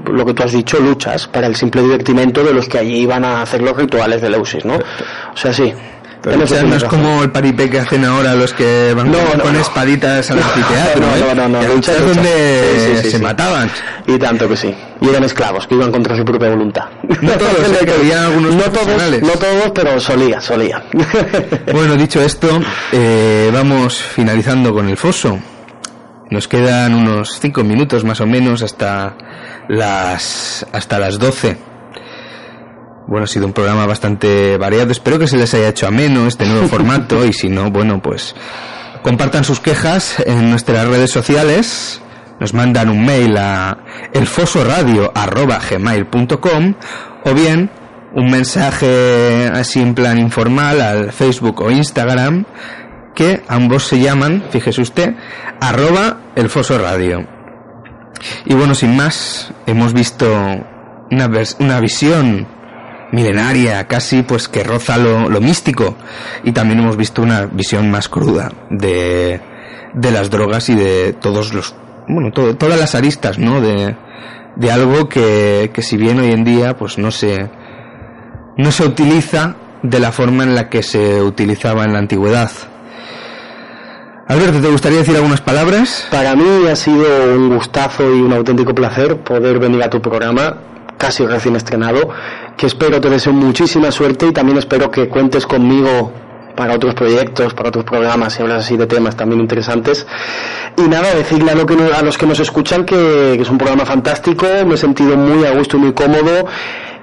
[0.06, 3.24] lo que tú has dicho, luchas, para el simple divertimento de los que allí iban
[3.24, 4.76] a hacer los rituales de Eleusis, ¿no?
[4.76, 5.74] O sea, sí.
[6.22, 9.44] Pero no es como el paripé que hacen ahora los que van No, con, no,
[9.46, 9.60] con no.
[9.60, 11.02] espaditas al anfiteatro.
[11.02, 11.20] no, ¿eh?
[11.36, 12.16] no, no, no, luchas luchas.
[12.16, 13.72] donde Sí, sí, sí, se mataban.
[14.06, 14.76] Y tanto que sí.
[15.00, 16.86] Y eran esclavos, que iban contra su propia voluntad.
[17.22, 17.86] No todos, ¿eh?
[17.86, 20.84] que había algunos no todos, no todos, pero solía, solía.
[21.72, 22.60] Bueno, dicho esto,
[22.92, 25.40] eh, vamos finalizando con el foso.
[26.32, 29.16] Nos quedan unos cinco minutos más o menos hasta
[29.70, 31.69] las hasta las 12.
[33.10, 34.92] Bueno, ha sido un programa bastante variado.
[34.92, 38.36] Espero que se les haya hecho ameno este nuevo formato y si no, bueno, pues
[39.02, 42.04] compartan sus quejas en nuestras redes sociales.
[42.40, 43.80] Nos mandan un mail a
[44.14, 46.76] elfosoradio@gmail.com
[47.26, 47.72] o bien
[48.14, 52.46] un mensaje así en plan informal al Facebook o Instagram
[53.16, 55.16] que ambos se llaman, fíjese usted,
[55.60, 57.28] arroba elfosoradio.
[58.46, 60.28] Y bueno, sin más, hemos visto
[61.10, 62.59] una, una visión
[63.12, 65.96] milenaria, casi pues que roza lo, lo místico.
[66.44, 69.40] Y también hemos visto una visión más cruda de,
[69.94, 71.76] de las drogas y de todos los,
[72.08, 73.62] bueno, to- todas las aristas, ¿no?
[73.62, 73.96] De,
[74.56, 77.50] de algo que, que si bien hoy en día pues no se,
[78.58, 82.52] no se utiliza de la forma en la que se utilizaba en la antigüedad.
[84.28, 86.08] Alberto, ¿te gustaría decir algunas palabras?
[86.12, 90.58] Para mí ha sido un gustazo y un auténtico placer poder venir a tu programa,
[91.00, 92.10] casi recién estrenado,
[92.60, 96.12] que espero te deseo muchísima suerte y también espero que cuentes conmigo
[96.58, 100.06] para otros proyectos, para otros programas y hablas así de temas también interesantes.
[100.76, 103.58] Y nada, decirle a, lo que a los que nos escuchan que, que es un
[103.58, 106.48] programa fantástico, me he sentido muy a gusto y muy cómodo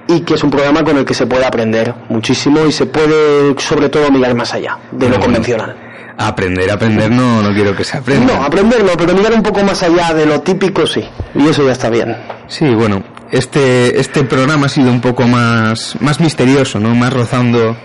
[0.07, 3.59] y que es un programa con el que se puede aprender muchísimo y se puede
[3.59, 5.75] sobre todo mirar más allá de lo convencional.
[6.19, 8.31] Aprender, aprender, no, no quiero que se aprenda.
[8.31, 11.03] No, aprender no, pero mirar un poco más allá de lo típico sí.
[11.33, 12.15] Y eso ya está bien.
[12.47, 16.95] Sí, bueno, este, este programa ha sido un poco más, más misterioso, ¿no?
[16.95, 17.75] Más rozando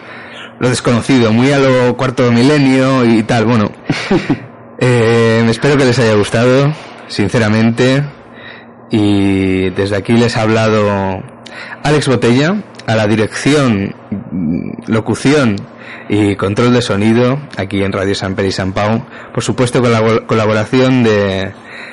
[0.60, 3.44] lo desconocido, muy a lo cuarto milenio y tal.
[3.47, 3.70] Bueno,
[4.78, 6.73] eh, espero que les haya gustado,
[7.09, 8.05] sinceramente.
[8.90, 11.23] Y desde aquí les ha hablado
[11.82, 12.56] Alex Botella,
[12.86, 13.94] a la dirección,
[14.86, 15.56] locución
[16.09, 19.02] y control de sonido aquí en Radio San Pedro y San Pau.
[19.32, 21.52] Por supuesto con la col- colaboración de,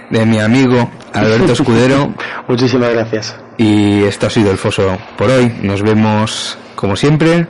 [0.10, 2.14] de mi amigo Alberto Escudero.
[2.48, 3.40] Muchísimas gracias.
[3.58, 5.54] Y esto ha sido el foso por hoy.
[5.62, 7.48] Nos vemos, como siempre,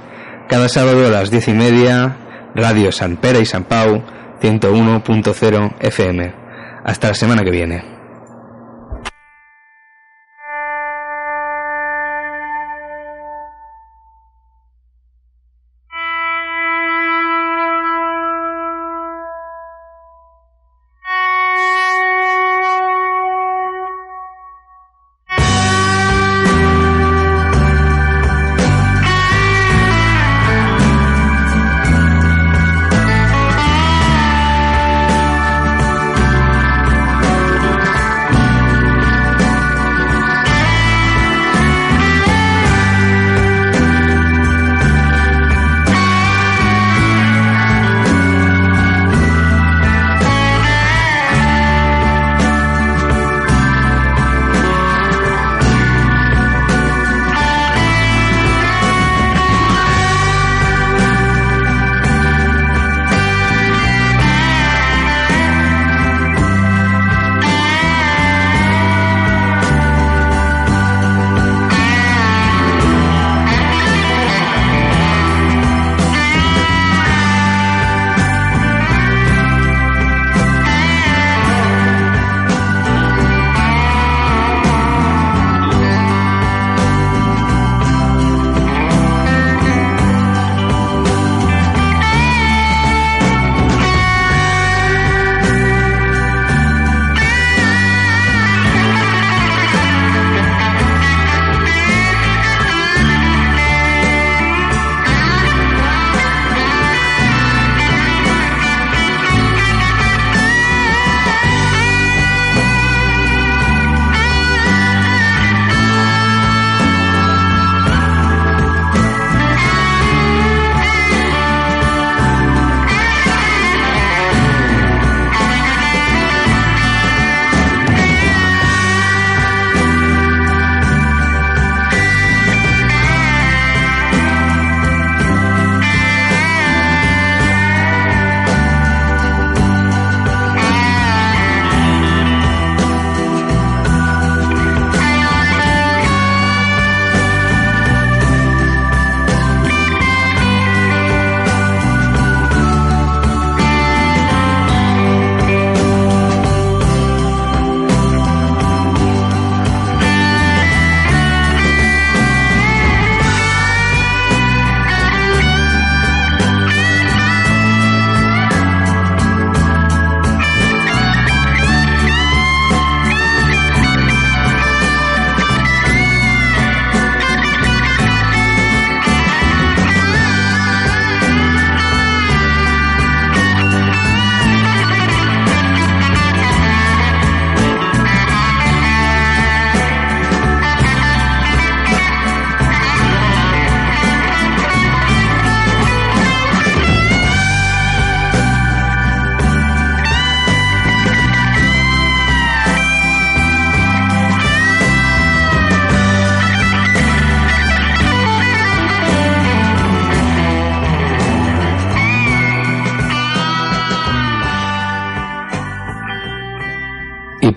[0.47, 2.17] cada sábado a las diez y media,
[2.55, 4.03] Radio San Pera y San Pau,
[4.41, 6.33] 101.0 FM.
[6.83, 7.98] Hasta la semana que viene.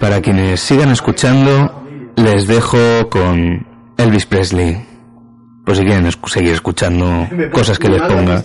[0.03, 3.65] Para quienes sigan escuchando, les dejo con
[3.97, 4.85] Elvis Presley.
[5.65, 8.43] Por si quieren seguir escuchando cosas que les ponga.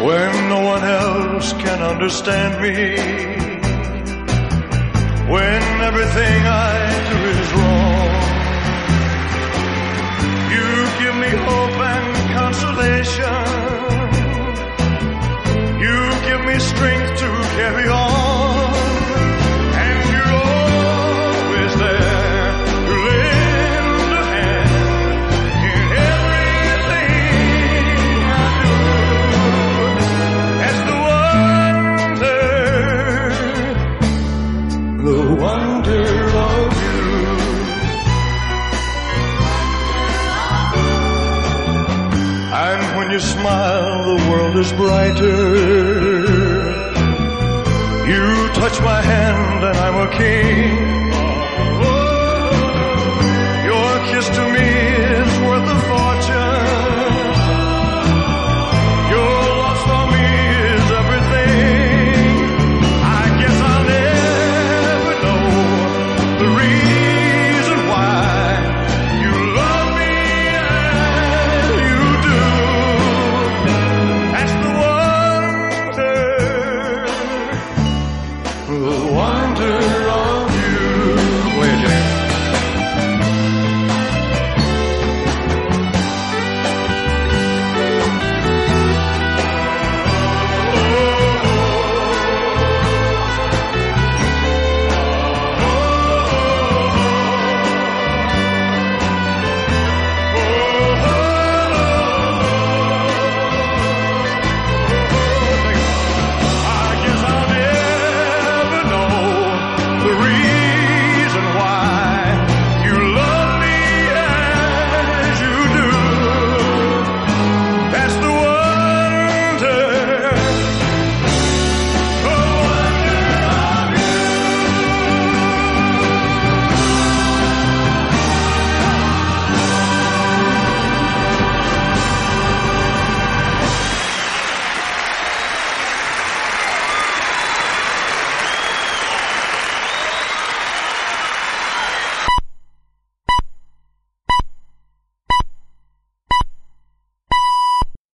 [0.00, 2.96] when no one else can understand me,
[5.28, 7.69] when everything I do is wrong.
[11.20, 13.42] Me hope and consolation.
[15.84, 15.98] You
[16.28, 18.49] give me strength to carry on.
[44.50, 45.54] World is brighter.
[48.08, 50.89] You touch my hand and I'm a king.